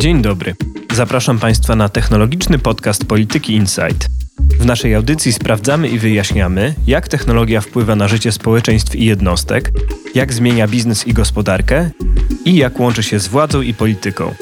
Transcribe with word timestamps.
Dzień 0.00 0.22
dobry. 0.22 0.54
Zapraszam 0.94 1.38
Państwa 1.38 1.76
na 1.76 1.88
technologiczny 1.88 2.58
podcast 2.58 3.04
Polityki 3.04 3.52
Insight. 3.52 4.08
W 4.60 4.66
naszej 4.66 4.94
audycji 4.94 5.32
sprawdzamy 5.32 5.88
i 5.88 5.98
wyjaśniamy, 5.98 6.74
jak 6.86 7.08
technologia 7.08 7.60
wpływa 7.60 7.96
na 7.96 8.08
życie 8.08 8.32
społeczeństw 8.32 8.96
i 8.96 9.04
jednostek, 9.04 9.70
jak 10.14 10.32
zmienia 10.32 10.68
biznes 10.68 11.06
i 11.06 11.14
gospodarkę 11.14 11.90
i 12.44 12.56
jak 12.56 12.80
łączy 12.80 13.02
się 13.02 13.18
z 13.18 13.28
władzą 13.28 13.62
i 13.62 13.74
polityką. 13.74 14.34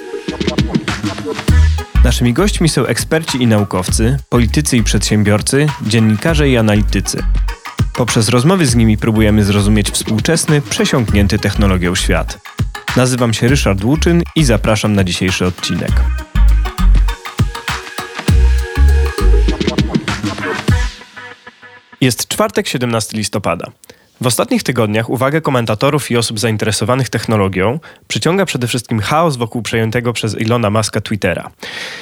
Naszymi 2.05 2.33
gośćmi 2.33 2.69
są 2.69 2.87
eksperci 2.87 3.43
i 3.43 3.47
naukowcy, 3.47 4.17
politycy 4.29 4.77
i 4.77 4.83
przedsiębiorcy, 4.83 5.67
dziennikarze 5.87 6.49
i 6.49 6.57
analitycy. 6.57 7.23
Poprzez 7.97 8.29
rozmowy 8.29 8.67
z 8.67 8.75
nimi 8.75 8.99
próbujemy 8.99 9.45
zrozumieć 9.45 9.91
współczesny, 9.91 10.61
przesiąknięty 10.61 11.39
technologią 11.39 11.95
świat. 11.95 12.39
Nazywam 12.97 13.35
się 13.35 13.49
Ryszard 13.49 13.85
Łuczyn 13.85 14.23
i 14.35 14.45
zapraszam 14.45 14.93
na 14.93 15.05
dzisiejszy 15.05 15.47
odcinek. 15.47 15.93
Jest 22.01 22.29
czwartek, 22.29 22.69
17 22.69 23.17
listopada. 23.17 23.71
W 24.21 24.27
ostatnich 24.27 24.63
tygodniach 24.63 25.11
uwagę 25.11 25.41
komentatorów 25.41 26.11
i 26.11 26.17
osób 26.17 26.39
zainteresowanych 26.39 27.09
technologią 27.09 27.81
przyciąga 28.09 28.45
przede 28.45 28.67
wszystkim 28.67 29.01
chaos 29.01 29.37
wokół 29.37 29.63
przejętego 29.63 30.13
przez 30.13 30.41
Ilona 30.41 30.71
Muska 30.71 31.01
Twittera. 31.01 31.51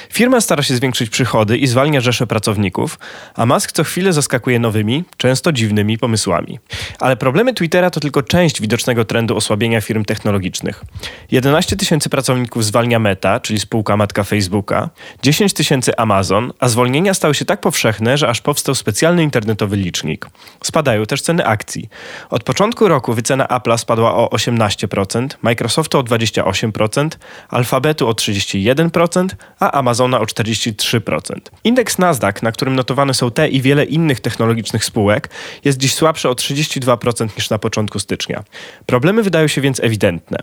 Firma 0.09 0.41
stara 0.41 0.63
się 0.63 0.75
zwiększyć 0.75 1.09
przychody 1.09 1.57
i 1.57 1.67
zwalnia 1.67 2.01
rzesze 2.01 2.27
pracowników, 2.27 2.99
a 3.35 3.45
Musk 3.45 3.71
co 3.71 3.83
chwilę 3.83 4.13
zaskakuje 4.13 4.59
nowymi, 4.59 5.03
często 5.17 5.51
dziwnymi 5.51 5.97
pomysłami. 5.97 6.59
Ale 6.99 7.17
problemy 7.17 7.53
Twittera 7.53 7.89
to 7.89 7.99
tylko 7.99 8.23
część 8.23 8.61
widocznego 8.61 9.05
trendu 9.05 9.35
osłabienia 9.35 9.81
firm 9.81 10.05
technologicznych. 10.05 10.83
11 11.31 11.75
tysięcy 11.75 12.09
pracowników 12.09 12.65
zwalnia 12.65 12.99
Meta, 12.99 13.39
czyli 13.39 13.59
spółka 13.59 13.97
matka 13.97 14.23
Facebooka, 14.23 14.89
10 15.23 15.53
tysięcy 15.53 15.97
Amazon, 15.97 16.53
a 16.59 16.69
zwolnienia 16.69 17.13
stały 17.13 17.35
się 17.35 17.45
tak 17.45 17.61
powszechne, 17.61 18.17
że 18.17 18.29
aż 18.29 18.41
powstał 18.41 18.75
specjalny 18.75 19.23
internetowy 19.23 19.77
licznik. 19.77 20.27
Spadają 20.63 21.05
też 21.05 21.21
ceny 21.21 21.45
akcji. 21.45 21.89
Od 22.29 22.43
początku 22.43 22.87
roku 22.87 23.13
wycena 23.13 23.45
Apple'a 23.45 23.77
spadła 23.77 24.15
o 24.15 24.27
18%, 24.27 25.27
Microsoftu 25.41 25.97
o 25.97 26.03
28%, 26.03 27.09
Alphabetu 27.49 28.07
o 28.07 28.11
31%, 28.11 29.27
a 29.59 29.71
Amazona 29.71 30.19
o 30.19 30.23
43%. 30.23 31.21
Indeks 31.63 31.97
Nasdaq, 31.97 32.41
na 32.41 32.51
którym 32.51 32.75
notowane 32.75 33.13
są 33.13 33.31
te 33.31 33.47
i 33.47 33.61
wiele 33.61 33.85
innych 33.85 34.19
technologicznych 34.19 34.85
spółek, 34.85 35.29
jest 35.63 35.77
dziś 35.77 35.93
słabszy 35.93 36.29
o 36.29 36.33
32% 36.33 37.27
niż 37.37 37.49
na 37.49 37.59
początku 37.59 37.99
stycznia. 37.99 38.43
Problemy 38.85 39.23
wydają 39.23 39.47
się 39.47 39.61
więc 39.61 39.79
ewidentne. 39.83 40.37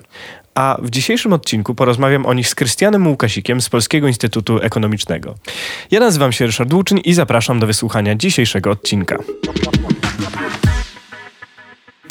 A 0.55 0.79
w 0.83 0.91
dzisiejszym 0.91 1.33
odcinku 1.33 1.75
porozmawiam 1.75 2.27
o 2.27 2.35
nich 2.35 2.49
z 2.49 2.55
Krystianem 2.55 3.07
Łukasikiem 3.07 3.61
z 3.61 3.69
Polskiego 3.69 4.09
Instytutu 4.09 4.59
Ekonomicznego. 4.59 5.35
Ja 5.91 6.01
nazywam 6.01 6.33
się 6.33 6.47
Ryszard 6.47 6.73
Łuczyn 6.73 6.99
i 6.99 7.15
zapraszam 7.15 7.61
do 7.61 7.67
wysłuchania 7.67 8.15
dzisiejszego 8.15 8.71
odcinka. 8.71 9.17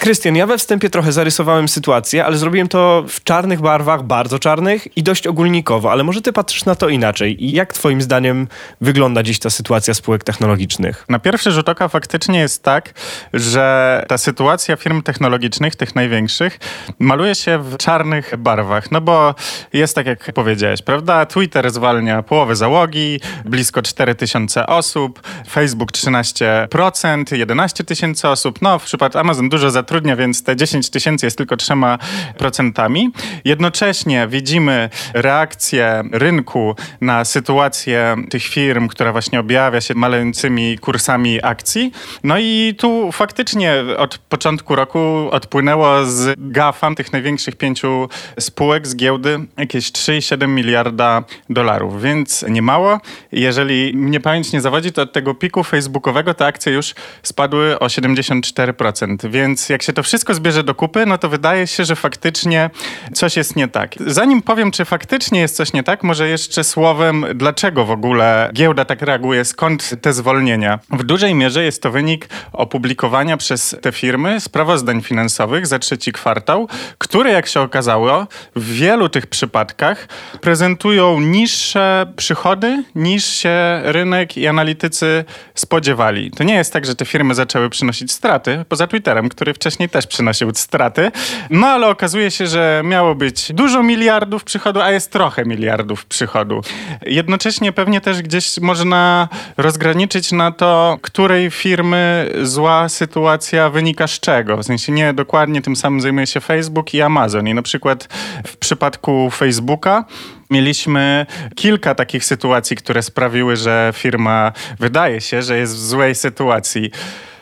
Krystian, 0.01 0.35
ja 0.35 0.47
we 0.47 0.57
wstępie 0.57 0.89
trochę 0.89 1.11
zarysowałem 1.11 1.69
sytuację, 1.69 2.25
ale 2.25 2.37
zrobiłem 2.37 2.67
to 2.67 3.03
w 3.07 3.23
czarnych 3.23 3.61
barwach, 3.61 4.03
bardzo 4.03 4.39
czarnych 4.39 4.97
i 4.97 5.03
dość 5.03 5.27
ogólnikowo, 5.27 5.91
ale 5.91 6.03
może 6.03 6.21
ty 6.21 6.33
patrzysz 6.33 6.65
na 6.65 6.75
to 6.75 6.89
inaczej. 6.89 7.45
I 7.45 7.51
jak 7.51 7.73
twoim 7.73 8.01
zdaniem 8.01 8.47
wygląda 8.81 9.23
dziś 9.23 9.39
ta 9.39 9.49
sytuacja 9.49 9.93
spółek 9.93 10.23
technologicznych? 10.23 11.05
Na 11.09 11.19
pierwszy 11.19 11.51
rzut 11.51 11.69
oka 11.69 11.87
faktycznie 11.87 12.39
jest 12.39 12.63
tak, 12.63 12.93
że 13.33 14.05
ta 14.07 14.17
sytuacja 14.17 14.75
firm 14.75 15.01
technologicznych, 15.01 15.75
tych 15.75 15.95
największych, 15.95 16.59
maluje 16.99 17.35
się 17.35 17.59
w 17.59 17.77
czarnych 17.77 18.37
barwach, 18.37 18.91
no 18.91 19.01
bo 19.01 19.35
jest 19.73 19.95
tak 19.95 20.05
jak 20.05 20.33
powiedziałeś, 20.33 20.81
prawda? 20.81 21.25
Twitter 21.25 21.71
zwalnia 21.71 22.23
połowę 22.23 22.55
załogi, 22.55 23.19
blisko 23.45 23.81
4000 23.81 24.67
osób, 24.67 25.21
Facebook 25.49 25.91
13%, 25.91 27.35
11 27.35 27.83
tysięcy 27.83 28.27
osób, 28.27 28.61
no 28.61 28.79
w 28.79 28.83
przypadku 28.83 29.19
Amazon 29.19 29.49
dużo 29.49 29.71
za 29.71 29.83
zatrudnia, 29.91 30.15
więc 30.15 30.43
te 30.43 30.55
10 30.55 30.89
tysięcy 30.89 31.25
jest 31.25 31.37
tylko 31.37 31.55
3%. 31.55 33.09
Jednocześnie 33.45 34.27
widzimy 34.27 34.89
reakcję 35.13 36.03
rynku 36.11 36.75
na 37.01 37.25
sytuację 37.25 38.15
tych 38.29 38.43
firm, 38.43 38.87
która 38.87 39.11
właśnie 39.11 39.39
objawia 39.39 39.81
się 39.81 39.93
malejącymi 39.93 40.77
kursami 40.77 41.39
akcji. 41.43 41.91
No 42.23 42.37
i 42.39 42.75
tu 42.77 43.11
faktycznie 43.11 43.73
od 43.97 44.17
początku 44.17 44.75
roku 44.75 45.29
odpłynęło 45.31 46.05
z 46.05 46.35
GAFAM, 46.37 46.95
tych 46.95 47.13
największych 47.13 47.55
pięciu 47.55 48.09
spółek 48.39 48.87
z 48.87 48.95
giełdy, 48.95 49.39
jakieś 49.57 49.91
3,7 49.91 50.47
miliarda 50.47 51.23
dolarów, 51.49 52.01
więc 52.01 52.45
nie 52.49 52.61
mało. 52.61 52.99
Jeżeli 53.31 53.93
mnie 53.95 54.19
pamięć 54.19 54.51
nie 54.51 54.61
zawodzi, 54.61 54.91
to 54.91 55.01
od 55.01 55.13
tego 55.13 55.35
piku 55.35 55.63
facebookowego 55.63 56.33
te 56.33 56.45
akcje 56.45 56.73
już 56.73 56.93
spadły 57.23 57.79
o 57.79 57.85
74%, 57.85 59.29
więc 59.29 59.69
jak 59.69 59.80
jak 59.81 59.85
się 59.85 59.93
to 59.93 60.03
wszystko 60.03 60.33
zbierze 60.33 60.63
do 60.63 60.75
kupy, 60.75 61.05
no 61.05 61.17
to 61.17 61.29
wydaje 61.29 61.67
się, 61.67 61.85
że 61.85 61.95
faktycznie 61.95 62.69
coś 63.13 63.37
jest 63.37 63.55
nie 63.55 63.67
tak. 63.67 63.95
Zanim 64.07 64.41
powiem, 64.41 64.71
czy 64.71 64.85
faktycznie 64.85 65.39
jest 65.39 65.55
coś 65.55 65.73
nie 65.73 65.83
tak, 65.83 66.03
może 66.03 66.27
jeszcze 66.27 66.63
słowem, 66.63 67.25
dlaczego 67.35 67.85
w 67.85 67.91
ogóle 67.91 68.49
giełda 68.53 68.85
tak 68.85 69.01
reaguje, 69.01 69.45
skąd 69.45 70.01
te 70.01 70.13
zwolnienia. 70.13 70.79
W 70.89 71.03
dużej 71.03 71.35
mierze 71.35 71.63
jest 71.63 71.81
to 71.81 71.91
wynik 71.91 72.29
opublikowania 72.53 73.37
przez 73.37 73.75
te 73.81 73.91
firmy 73.91 74.39
sprawozdań 74.39 75.01
finansowych 75.01 75.67
za 75.67 75.79
trzeci 75.79 76.11
kwartał, 76.11 76.67
które, 76.97 77.31
jak 77.31 77.47
się 77.47 77.61
okazało, 77.61 78.27
w 78.55 78.73
wielu 78.73 79.09
tych 79.09 79.27
przypadkach 79.27 80.07
prezentują 80.41 81.19
niższe 81.19 82.13
przychody 82.15 82.83
niż 82.95 83.25
się 83.25 83.81
rynek 83.83 84.37
i 84.37 84.47
analitycy 84.47 85.25
spodziewali. 85.55 86.31
To 86.31 86.43
nie 86.43 86.55
jest 86.55 86.73
tak, 86.73 86.85
że 86.85 86.95
te 86.95 87.05
firmy 87.05 87.35
zaczęły 87.35 87.69
przynosić 87.69 88.11
straty, 88.11 88.65
poza 88.69 88.87
Twitterem, 88.87 89.29
który 89.29 89.53
wcześniej 89.53 89.70
wcześniej 89.71 89.89
też 89.89 90.07
przynosił 90.07 90.51
straty. 90.53 91.11
No 91.49 91.67
ale 91.67 91.87
okazuje 91.87 92.31
się, 92.31 92.47
że 92.47 92.81
miało 92.85 93.15
być 93.15 93.53
dużo 93.53 93.83
miliardów 93.83 94.43
przychodu, 94.43 94.81
a 94.81 94.91
jest 94.91 95.11
trochę 95.11 95.45
miliardów 95.45 96.05
przychodu. 96.05 96.61
Jednocześnie 97.05 97.71
pewnie 97.71 98.01
też 98.01 98.21
gdzieś 98.21 98.59
można 98.59 99.29
rozgraniczyć 99.57 100.31
na 100.31 100.51
to, 100.51 100.97
której 101.01 101.51
firmy 101.51 102.31
zła 102.43 102.89
sytuacja 102.89 103.69
wynika 103.69 104.07
z 104.07 104.19
czego. 104.19 104.57
W 104.57 104.63
sensie 104.63 104.91
nie 104.91 105.13
dokładnie 105.13 105.61
tym 105.61 105.75
samym 105.75 106.01
zajmuje 106.01 106.27
się 106.27 106.39
Facebook 106.39 106.93
i 106.93 107.01
Amazon. 107.01 107.47
I 107.47 107.53
na 107.53 107.61
przykład 107.61 108.07
w 108.47 108.57
przypadku 108.57 109.29
Facebooka 109.29 110.05
mieliśmy 110.49 111.25
kilka 111.55 111.95
takich 111.95 112.25
sytuacji, 112.25 112.77
które 112.77 113.03
sprawiły, 113.03 113.55
że 113.55 113.93
firma 113.95 114.51
wydaje 114.79 115.21
się, 115.21 115.41
że 115.41 115.57
jest 115.57 115.75
w 115.75 115.79
złej 115.79 116.15
sytuacji. 116.15 116.91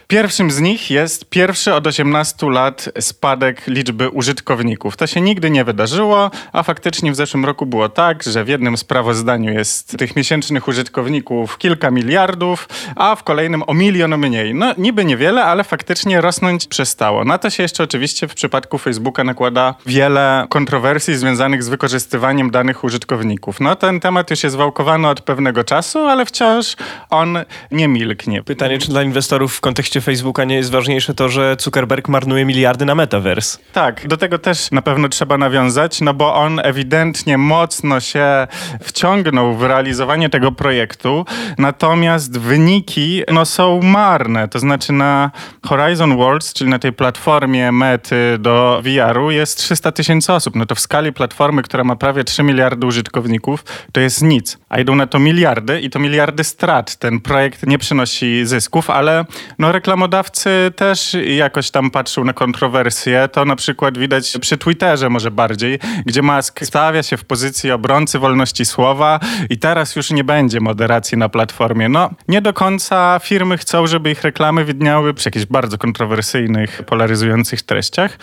Pierwszym 0.09 0.52
z 0.52 0.59
nich 0.59 0.92
jest 0.92 1.30
pierwszy 1.30 1.74
od 1.74 1.88
18 1.88 2.50
lat 2.50 2.90
spadek 3.00 3.68
liczby 3.68 4.09
użytkowników. 4.09 4.97
To 4.97 5.08
się 5.08 5.22
nigdy 5.22 5.50
nie 5.50 5.64
wydarzyło, 5.64 6.31
a 6.53 6.64
faktycznie 6.64 7.12
w 7.12 7.16
zeszłym 7.16 7.46
roku 7.46 7.66
było 7.66 7.90
tak, 7.90 8.24
że 8.24 8.44
w 8.44 8.48
jednym 8.48 8.78
sprawozdaniu 8.78 9.53
jest 9.53 9.98
tych 9.98 10.16
miesięcznych 10.16 10.68
użytkowników 10.68 11.58
kilka 11.58 11.92
miliardów, 11.92 12.69
a 12.96 13.16
w 13.16 13.24
kolejnym 13.24 13.64
o 13.68 13.74
milion 13.74 14.18
mniej. 14.18 14.53
No 14.53 14.74
niby 14.78 15.06
niewiele, 15.06 15.44
ale 15.44 15.64
faktycznie 15.64 16.22
rosnąć 16.22 16.68
przestało. 16.68 17.24
Na 17.24 17.38
to 17.38 17.50
się 17.50 17.64
jeszcze 17.64 17.84
oczywiście 17.84 18.28
w 18.28 18.34
przypadku 18.34 18.78
Facebooka 18.78 19.24
nakłada 19.24 19.75
wiele 19.86 20.46
kontrowersji 20.50 21.16
związanych 21.16 21.64
z 21.64 21.69
wykorzystywaniem 21.69 22.52
danych 22.52 22.84
użytkowników. 22.84 23.59
No 23.59 23.75
ten 23.75 24.00
temat 24.00 24.31
już 24.31 24.44
jest 24.44 24.56
wałkowany 24.56 25.08
od 25.08 25.22
pewnego 25.22 25.64
czasu, 25.64 26.00
ale 26.00 26.25
wciąż 26.25 26.75
on 27.09 27.38
nie 27.72 27.88
milknie. 27.88 28.44
Pytanie, 28.44 28.78
czy 28.78 28.90
dla 28.90 29.03
inwestorów 29.03 29.56
w 29.56 29.62
kontekście 29.62 29.99
Facebooka 30.02 30.44
nie 30.44 30.56
jest 30.56 30.72
ważniejsze 30.72 31.14
to, 31.14 31.30
że 31.30 31.56
Zuckerberg 31.60 32.07
marnuje 32.07 32.46
miliardy 32.46 32.86
na 32.86 32.96
metaverse. 32.96 33.60
Tak, 33.74 34.07
do 34.07 34.18
tego 34.18 34.40
też 34.40 34.72
na 34.72 34.81
pewno 34.81 35.10
trzeba 35.10 35.38
nawiązać, 35.38 36.01
no 36.01 36.13
bo 36.13 36.36
on 36.36 36.60
ewidentnie 36.63 37.38
mocno 37.38 38.00
się 38.00 38.48
wciągnął 38.81 39.56
w 39.56 39.63
realizowanie 39.63 40.30
tego 40.30 40.51
projektu, 40.51 41.25
natomiast 41.57 42.40
wyniki 42.40 43.24
no, 43.34 43.46
są 43.46 43.81
marne. 43.81 44.48
To 44.48 44.60
znaczy 44.60 44.94
na 44.94 45.31
Horizon 45.66 46.18
Worlds, 46.18 46.54
czyli 46.54 46.69
na 46.69 46.80
tej 46.80 46.94
platformie 46.94 47.72
mety 47.72 48.38
do 48.40 48.81
VR-u 48.84 49.31
jest 49.31 49.57
300 49.57 49.92
tysięcy 49.92 50.34
osób. 50.34 50.56
No 50.56 50.66
to 50.66 50.75
w 50.75 50.80
skali 50.80 51.13
platformy, 51.13 51.62
która 51.62 51.84
ma 51.84 51.96
prawie 51.96 52.24
3 52.24 52.44
miliardy 52.44 52.88
użytkowników, 52.88 53.63
to 53.92 54.00
jest 54.00 54.22
nic. 54.22 54.57
A 54.69 54.80
idą 54.80 54.96
na 54.96 55.07
to 55.07 55.19
miliardy 55.19 55.81
i 55.81 55.90
to 55.90 56.00
miliardy 56.00 56.44
strat. 56.44 56.96
Ten 56.96 57.19
projekt 57.19 57.68
nie 57.68 57.78
przynosi 57.78 58.46
zysków, 58.46 58.90
ale 58.90 59.25
no, 59.60 59.72
reklamy 59.72 59.88
reklamodawcy 59.89 60.71
też 60.75 61.18
jakoś 61.25 61.71
tam 61.71 61.91
patrzą 61.91 62.24
na 62.24 62.33
kontrowersje. 62.33 63.27
To 63.31 63.45
na 63.45 63.56
przykład 63.56 63.97
widać 63.97 64.38
przy 64.41 64.57
Twitterze 64.57 65.09
może 65.09 65.31
bardziej, 65.31 65.80
gdzie 66.06 66.21
Musk 66.21 66.59
stawia 66.63 67.03
się 67.03 67.18
w 67.18 67.25
pozycji 67.25 67.71
obrońcy 67.71 68.19
wolności 68.19 68.65
słowa 68.65 69.19
i 69.50 69.57
teraz 69.57 69.95
już 69.95 70.12
nie 70.12 70.24
będzie 70.24 70.59
moderacji 70.59 71.18
na 71.18 71.30
platformie. 71.30 71.89
No, 71.89 72.09
nie 72.27 72.41
do 72.41 72.53
końca 72.53 73.19
firmy 73.24 73.57
chcą, 73.57 73.88
żeby 73.88 74.12
ich 74.12 74.21
reklamy 74.21 74.65
widniały 74.65 75.13
przy 75.13 75.27
jakichś 75.27 75.45
bardzo 75.45 75.77
kontrowersyjnych, 75.77 76.83
polaryzujących 76.86 77.62
treściach, 77.62 78.18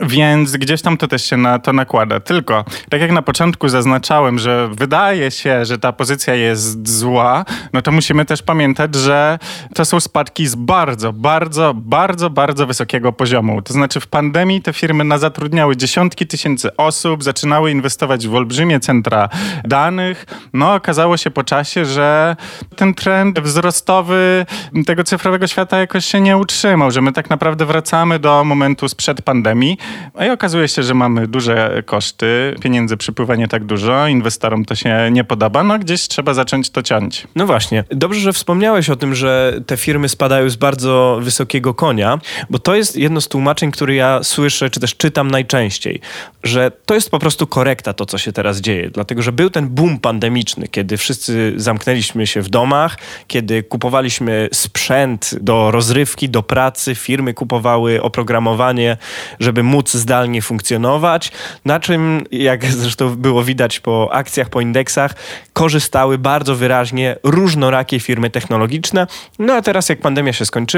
więc 0.00 0.56
gdzieś 0.56 0.82
tam 0.82 0.96
to 0.96 1.08
też 1.08 1.24
się 1.24 1.36
na 1.36 1.58
to 1.58 1.72
nakłada. 1.72 2.20
Tylko, 2.20 2.64
tak 2.90 3.00
jak 3.00 3.12
na 3.12 3.22
początku 3.22 3.68
zaznaczałem, 3.68 4.38
że 4.38 4.68
wydaje 4.72 5.30
się, 5.30 5.64
że 5.64 5.78
ta 5.78 5.92
pozycja 5.92 6.34
jest 6.34 6.88
zła, 6.88 7.44
no 7.72 7.82
to 7.82 7.92
musimy 7.92 8.24
też 8.24 8.42
pamiętać, 8.42 8.94
że 8.94 9.38
to 9.74 9.84
są 9.84 10.00
spadki 10.00 10.46
z 10.46 10.54
bardzo, 10.54 10.95
bardzo, 11.12 11.74
bardzo, 11.74 12.30
bardzo 12.30 12.66
wysokiego 12.66 13.12
poziomu. 13.12 13.62
To 13.62 13.72
znaczy 13.72 14.00
w 14.00 14.06
pandemii 14.06 14.62
te 14.62 14.72
firmy 14.72 15.18
zatrudniały 15.18 15.76
dziesiątki 15.76 16.26
tysięcy 16.26 16.76
osób, 16.76 17.24
zaczynały 17.24 17.70
inwestować 17.70 18.28
w 18.28 18.34
olbrzymie 18.34 18.80
centra 18.80 19.28
danych. 19.64 20.26
No 20.52 20.74
okazało 20.74 21.16
się 21.16 21.30
po 21.30 21.44
czasie, 21.44 21.84
że 21.84 22.36
ten 22.76 22.94
trend 22.94 23.40
wzrostowy 23.40 24.46
tego 24.86 25.04
cyfrowego 25.04 25.46
świata 25.46 25.78
jakoś 25.78 26.04
się 26.04 26.20
nie 26.20 26.36
utrzymał, 26.36 26.90
że 26.90 27.00
my 27.00 27.12
tak 27.12 27.30
naprawdę 27.30 27.66
wracamy 27.66 28.18
do 28.18 28.44
momentu 28.44 28.88
sprzed 28.88 29.22
pandemii. 29.22 29.78
No 30.14 30.26
I 30.26 30.30
okazuje 30.30 30.68
się, 30.68 30.82
że 30.82 30.94
mamy 30.94 31.26
duże 31.26 31.82
koszty, 31.86 32.54
pieniędzy 32.60 32.96
przypływa 32.96 33.36
nie 33.36 33.48
tak 33.48 33.64
dużo, 33.64 34.06
inwestorom 34.06 34.64
to 34.64 34.74
się 34.74 35.08
nie 35.12 35.24
podoba, 35.24 35.62
no 35.62 35.78
gdzieś 35.78 36.08
trzeba 36.08 36.34
zacząć 36.34 36.70
to 36.70 36.82
ciąć. 36.82 37.26
No 37.36 37.46
właśnie. 37.46 37.84
Dobrze, 37.90 38.20
że 38.20 38.32
wspomniałeś 38.32 38.90
o 38.90 38.96
tym, 38.96 39.14
że 39.14 39.60
te 39.66 39.76
firmy 39.76 40.08
spadają 40.08 40.50
z 40.50 40.56
bardzo 40.56 40.85
wysokiego 41.20 41.74
konia, 41.74 42.18
bo 42.50 42.58
to 42.58 42.74
jest 42.74 42.96
jedno 42.96 43.20
z 43.20 43.28
tłumaczeń, 43.28 43.70
które 43.70 43.94
ja 43.94 44.22
słyszę, 44.22 44.70
czy 44.70 44.80
też 44.80 44.96
czytam 44.96 45.30
najczęściej, 45.30 46.00
że 46.42 46.70
to 46.86 46.94
jest 46.94 47.10
po 47.10 47.18
prostu 47.18 47.46
korekta 47.46 47.92
to, 47.92 48.06
co 48.06 48.18
się 48.18 48.32
teraz 48.32 48.60
dzieje, 48.60 48.90
dlatego, 48.90 49.22
że 49.22 49.32
był 49.32 49.50
ten 49.50 49.68
boom 49.68 49.98
pandemiczny, 49.98 50.68
kiedy 50.68 50.96
wszyscy 50.96 51.52
zamknęliśmy 51.56 52.26
się 52.26 52.42
w 52.42 52.48
domach, 52.48 52.98
kiedy 53.26 53.62
kupowaliśmy 53.62 54.48
sprzęt 54.52 55.30
do 55.40 55.70
rozrywki, 55.70 56.28
do 56.28 56.42
pracy, 56.42 56.94
firmy 56.94 57.34
kupowały 57.34 58.02
oprogramowanie, 58.02 58.96
żeby 59.40 59.62
móc 59.62 59.92
zdalnie 59.92 60.42
funkcjonować, 60.42 61.32
na 61.64 61.80
czym, 61.80 62.24
jak 62.30 62.66
zresztą 62.66 63.16
było 63.16 63.44
widać 63.44 63.80
po 63.80 64.08
akcjach, 64.12 64.48
po 64.48 64.60
indeksach, 64.60 65.14
korzystały 65.52 66.18
bardzo 66.18 66.56
wyraźnie 66.56 67.16
różnorakie 67.22 68.00
firmy 68.00 68.30
technologiczne. 68.30 69.06
No 69.38 69.54
a 69.54 69.62
teraz, 69.62 69.88
jak 69.88 70.00
pandemia 70.00 70.32
się 70.32 70.46
skończyła, 70.46 70.75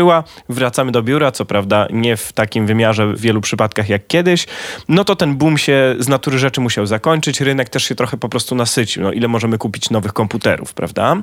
wracamy 0.48 0.92
do 0.92 1.02
biura, 1.02 1.32
co 1.32 1.44
prawda 1.44 1.86
nie 1.90 2.16
w 2.16 2.32
takim 2.32 2.66
wymiarze 2.66 3.06
w 3.06 3.20
wielu 3.20 3.40
przypadkach 3.40 3.88
jak 3.88 4.06
kiedyś, 4.06 4.46
no 4.88 5.04
to 5.04 5.16
ten 5.16 5.36
boom 5.36 5.58
się 5.58 5.96
z 5.98 6.08
natury 6.08 6.38
rzeczy 6.38 6.60
musiał 6.60 6.86
zakończyć, 6.86 7.40
rynek 7.40 7.68
też 7.68 7.84
się 7.84 7.94
trochę 7.94 8.16
po 8.16 8.28
prostu 8.28 8.54
nasycił. 8.54 9.02
No, 9.02 9.12
ile 9.12 9.28
możemy 9.28 9.58
kupić 9.58 9.90
nowych 9.90 10.12
komputerów, 10.12 10.74
prawda? 10.74 11.16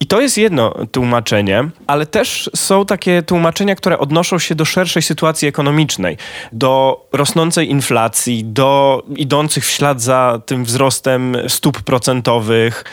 I 0.00 0.06
to 0.06 0.20
jest 0.20 0.38
jedno 0.38 0.74
tłumaczenie, 0.92 1.68
ale 1.86 2.06
też 2.06 2.50
są 2.56 2.86
takie 2.86 3.22
tłumaczenia, 3.22 3.74
które 3.74 3.98
odnoszą 3.98 4.38
się 4.38 4.54
do 4.54 4.64
szerszej 4.64 5.02
sytuacji 5.02 5.48
ekonomicznej, 5.48 6.16
do 6.52 7.06
rosnącej 7.12 7.70
inflacji, 7.70 8.44
do 8.44 9.02
idących 9.16 9.64
w 9.64 9.70
ślad 9.70 10.02
za 10.02 10.40
tym 10.46 10.64
wzrostem 10.64 11.36
stóp 11.48 11.82
procentowych. 11.82 12.84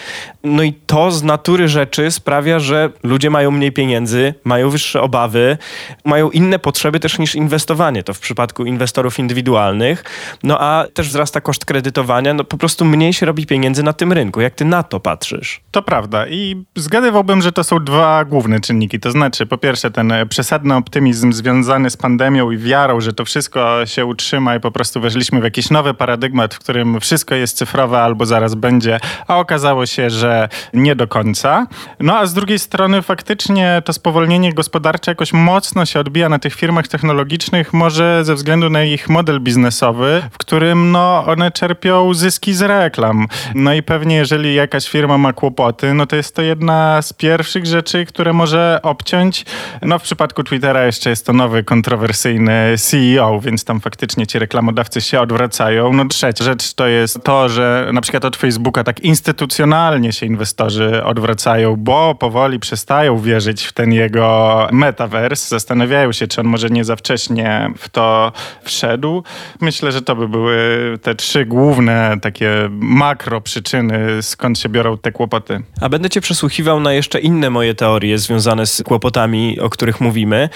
No 0.45 0.63
i 0.63 0.74
to 0.74 1.12
z 1.12 1.24
natury 1.24 1.68
rzeczy 1.68 2.12
sprawia, 2.12 2.60
że 2.60 2.90
ludzie 3.04 3.30
mają 3.30 3.51
mniej 3.51 3.72
pieniędzy, 3.72 4.34
mają 4.44 4.69
wyższe 4.69 5.01
obawy, 5.01 5.57
mają 6.06 6.31
inne 6.31 6.60
potrzeby 6.60 7.00
też 7.00 7.19
niż 7.19 7.36
inwestowanie. 7.36 8.04
To 8.04 8.13
w 8.13 8.19
przypadku 8.19 8.66
inwestorów 8.66 9.19
indywidualnych. 9.19 10.04
No 10.44 10.60
a 10.60 10.86
też 10.94 11.10
wzrasta 11.10 11.42
koszt 11.42 11.66
kredytowania, 11.66 12.34
no 12.34 12.44
po 12.44 12.57
prostu 12.57 12.86
mniej 12.86 13.13
się 13.13 13.25
robi 13.25 13.45
pieniędzy 13.45 13.84
na 13.84 13.94
tym 13.94 14.13
rynku. 14.13 14.42
Jak 14.42 14.56
ty 14.56 14.66
na 14.66 14.84
to 14.84 15.00
patrzysz? 15.00 15.62
To 15.72 15.81
prawda 15.81 16.28
i 16.28 16.63
zgadywałbym, 16.75 17.42
że 17.42 17.51
to 17.51 17.63
są 17.63 17.80
dwa 17.80 18.25
główne 18.25 18.60
czynniki. 18.60 19.00
To 19.00 19.12
znaczy, 19.12 19.46
po 19.46 19.57
pierwsze, 19.57 19.92
ten 19.92 20.13
przesadny 20.30 20.75
optymizm 20.75 21.34
związany 21.34 21.89
z 21.89 21.98
pandemią 21.98 22.51
i 22.51 22.57
wiarą, 22.57 23.01
że 23.01 23.13
to 23.13 23.25
wszystko 23.25 23.86
się 23.86 24.06
utrzyma 24.06 24.56
i 24.56 24.60
po 24.60 24.72
prostu 24.72 25.01
weszliśmy 25.01 25.42
w 25.42 25.44
jakiś 25.44 25.69
nowy 25.69 25.94
paradygmat, 25.94 26.54
w 26.54 26.60
którym 26.60 27.00
wszystko 27.00 27.36
jest 27.36 27.57
cyfrowe 27.57 28.01
albo 28.01 28.25
zaraz 28.25 28.56
będzie, 28.56 29.00
a 29.28 29.39
okazało 29.39 29.86
się, 29.86 30.10
że 30.10 30.33
nie 30.74 30.96
do 30.96 31.08
końca. 31.08 31.68
No 32.00 32.18
a 32.18 32.26
z 32.26 32.34
drugiej 32.34 32.60
strony 32.60 33.02
faktycznie 33.02 33.82
to 33.86 33.94
spowolnienie 33.94 34.54
gospodarcze 34.54 35.12
jakoś 35.12 35.34
mocno 35.34 35.86
się 35.86 36.00
odbija 36.00 36.30
na 36.30 36.40
tych 36.40 36.56
firmach 36.56 36.88
technologicznych, 36.88 37.74
może 37.74 38.26
ze 38.26 38.36
względu 38.36 38.70
na 38.70 38.84
ich 38.84 39.10
model 39.10 39.40
biznesowy, 39.42 40.24
w 40.32 40.38
którym 40.38 40.92
no, 40.92 41.24
one 41.28 41.52
czerpią 41.52 42.14
zyski 42.14 42.54
z 42.54 42.62
reklam. 42.62 43.28
No 43.56 43.74
i 43.74 43.84
pewnie 43.84 44.16
jeżeli 44.16 44.56
jakaś 44.56 44.90
firma 44.90 45.18
ma 45.18 45.34
kłopoty, 45.34 45.94
no 45.94 46.06
to 46.06 46.16
jest 46.16 46.36
to 46.36 46.42
jedna 46.42 47.02
z 47.02 47.14
pierwszych 47.14 47.66
rzeczy, 47.66 48.06
które 48.06 48.34
może 48.34 48.80
obciąć. 48.84 49.46
No 49.82 50.00
w 50.00 50.02
przypadku 50.02 50.44
Twittera 50.44 50.86
jeszcze 50.86 51.10
jest 51.10 51.26
to 51.26 51.34
nowy, 51.34 51.64
kontrowersyjny 51.64 52.76
CEO, 52.78 53.40
więc 53.40 53.66
tam 53.66 53.80
faktycznie 53.82 54.28
ci 54.28 54.40
reklamodawcy 54.40 55.02
się 55.02 55.22
odwracają. 55.22 55.94
No 55.94 56.06
trzecia 56.06 56.44
rzecz 56.44 56.74
to 56.74 56.88
jest 56.88 57.24
to, 57.24 57.50
że 57.50 57.90
na 57.94 58.02
przykład 58.02 58.26
od 58.26 58.36
Facebooka 58.36 58.84
tak 58.84 59.00
instytucjonalnie 59.00 60.14
się 60.14 60.23
inwestorzy 60.25 61.04
odwracają, 61.04 61.75
bo 61.75 62.16
powoli 62.16 62.60
przestają 62.60 63.20
wierzyć 63.20 63.64
w 63.64 63.74
ten 63.74 63.94
jego 63.94 64.68
metaverse. 64.72 65.50
Zastanawiają 65.50 66.12
się, 66.12 66.28
czy 66.28 66.42
on 66.42 66.48
może 66.48 66.70
nie 66.70 66.84
za 66.84 66.96
wcześnie 66.96 67.72
w 67.78 67.90
to 67.90 68.31
wszedł. 68.64 69.24
Myślę, 69.62 69.92
że 69.92 70.02
to 70.02 70.16
by 70.16 70.28
były 70.28 70.58
te 71.02 71.16
trzy 71.16 71.46
główne 71.46 72.18
takie 72.22 72.68
makro 72.72 73.42
przyczyny, 73.42 74.22
skąd 74.22 74.60
się 74.60 74.70
biorą 74.70 74.98
te 74.98 75.12
kłopoty. 75.12 75.62
A 75.81 75.90
będę 75.90 76.10
cię 76.10 76.22
przesłuchiwał 76.22 76.80
na 76.80 76.94
jeszcze 76.94 77.20
inne 77.20 77.50
moje 77.50 77.75
teorie 77.75 78.18
związane 78.18 78.66
z 78.66 78.84
kłopotami, 78.84 79.60
o 79.60 79.70
których 79.70 80.02
mówimy. 80.02 80.50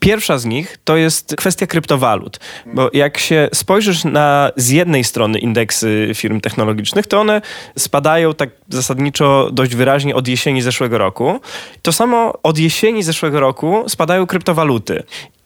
Pierwsza 0.00 0.38
z 0.38 0.44
nich 0.44 0.78
to 0.84 0.96
jest 0.96 1.34
kwestia 1.36 1.66
kryptowalut, 1.66 2.40
bo 2.66 2.90
jak 2.92 3.18
się 3.18 3.48
spojrzysz 3.54 4.04
na 4.04 4.50
z 4.56 4.70
jednej 4.70 5.04
strony 5.04 5.38
indeksy 5.38 6.10
firm 6.14 6.40
technologicznych, 6.40 7.06
to 7.06 7.20
one 7.20 7.42
spadają 7.78 8.34
tak 8.34 8.50
zasadniczo 8.68 9.50
dość 9.52 9.74
wyraźnie 9.74 10.14
od 10.14 10.28
jesieni 10.28 10.62
zeszłego 10.62 10.98
roku. 10.98 11.40
To 11.82 11.92
samo 11.92 12.32
od 12.42 12.58
jesieni 12.58 13.02
zeszłego 13.02 13.40
roku 13.40 13.84
spadają 13.88 14.26
kryptowaluty. 14.26 15.02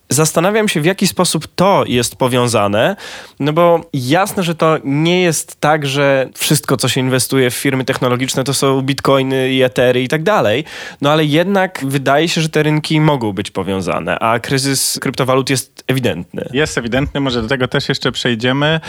Zastanawiam 0.09 0.67
się, 0.67 0.81
w 0.81 0.85
jaki 0.85 1.07
sposób 1.07 1.47
to 1.55 1.83
jest 1.87 2.15
powiązane, 2.15 2.95
no 3.39 3.53
bo 3.53 3.89
jasne, 3.93 4.43
że 4.43 4.55
to 4.55 4.77
nie 4.83 5.21
jest 5.21 5.59
tak, 5.59 5.85
że 5.85 6.29
wszystko, 6.35 6.77
co 6.77 6.87
się 6.87 7.01
inwestuje 7.01 7.49
w 7.49 7.53
firmy 7.55 7.85
technologiczne, 7.85 8.43
to 8.43 8.53
są 8.53 8.81
bitcoiny 8.81 9.49
i 9.49 9.63
etery 9.63 10.03
i 10.03 10.07
tak 10.07 10.23
dalej, 10.23 10.63
no 11.01 11.11
ale 11.11 11.25
jednak 11.25 11.85
wydaje 11.87 12.29
się, 12.29 12.41
że 12.41 12.49
te 12.49 12.63
rynki 12.63 13.01
mogą 13.01 13.33
być 13.33 13.51
powiązane, 13.51 14.19
a 14.19 14.39
kryzys 14.39 14.99
kryptowalut 15.01 15.49
jest 15.49 15.83
ewidentny. 15.87 16.49
Jest 16.53 16.77
ewidentny, 16.77 17.19
może 17.19 17.41
do 17.41 17.47
tego 17.47 17.67
też 17.67 17.89
jeszcze 17.89 18.11
przejdziemy. 18.11 18.79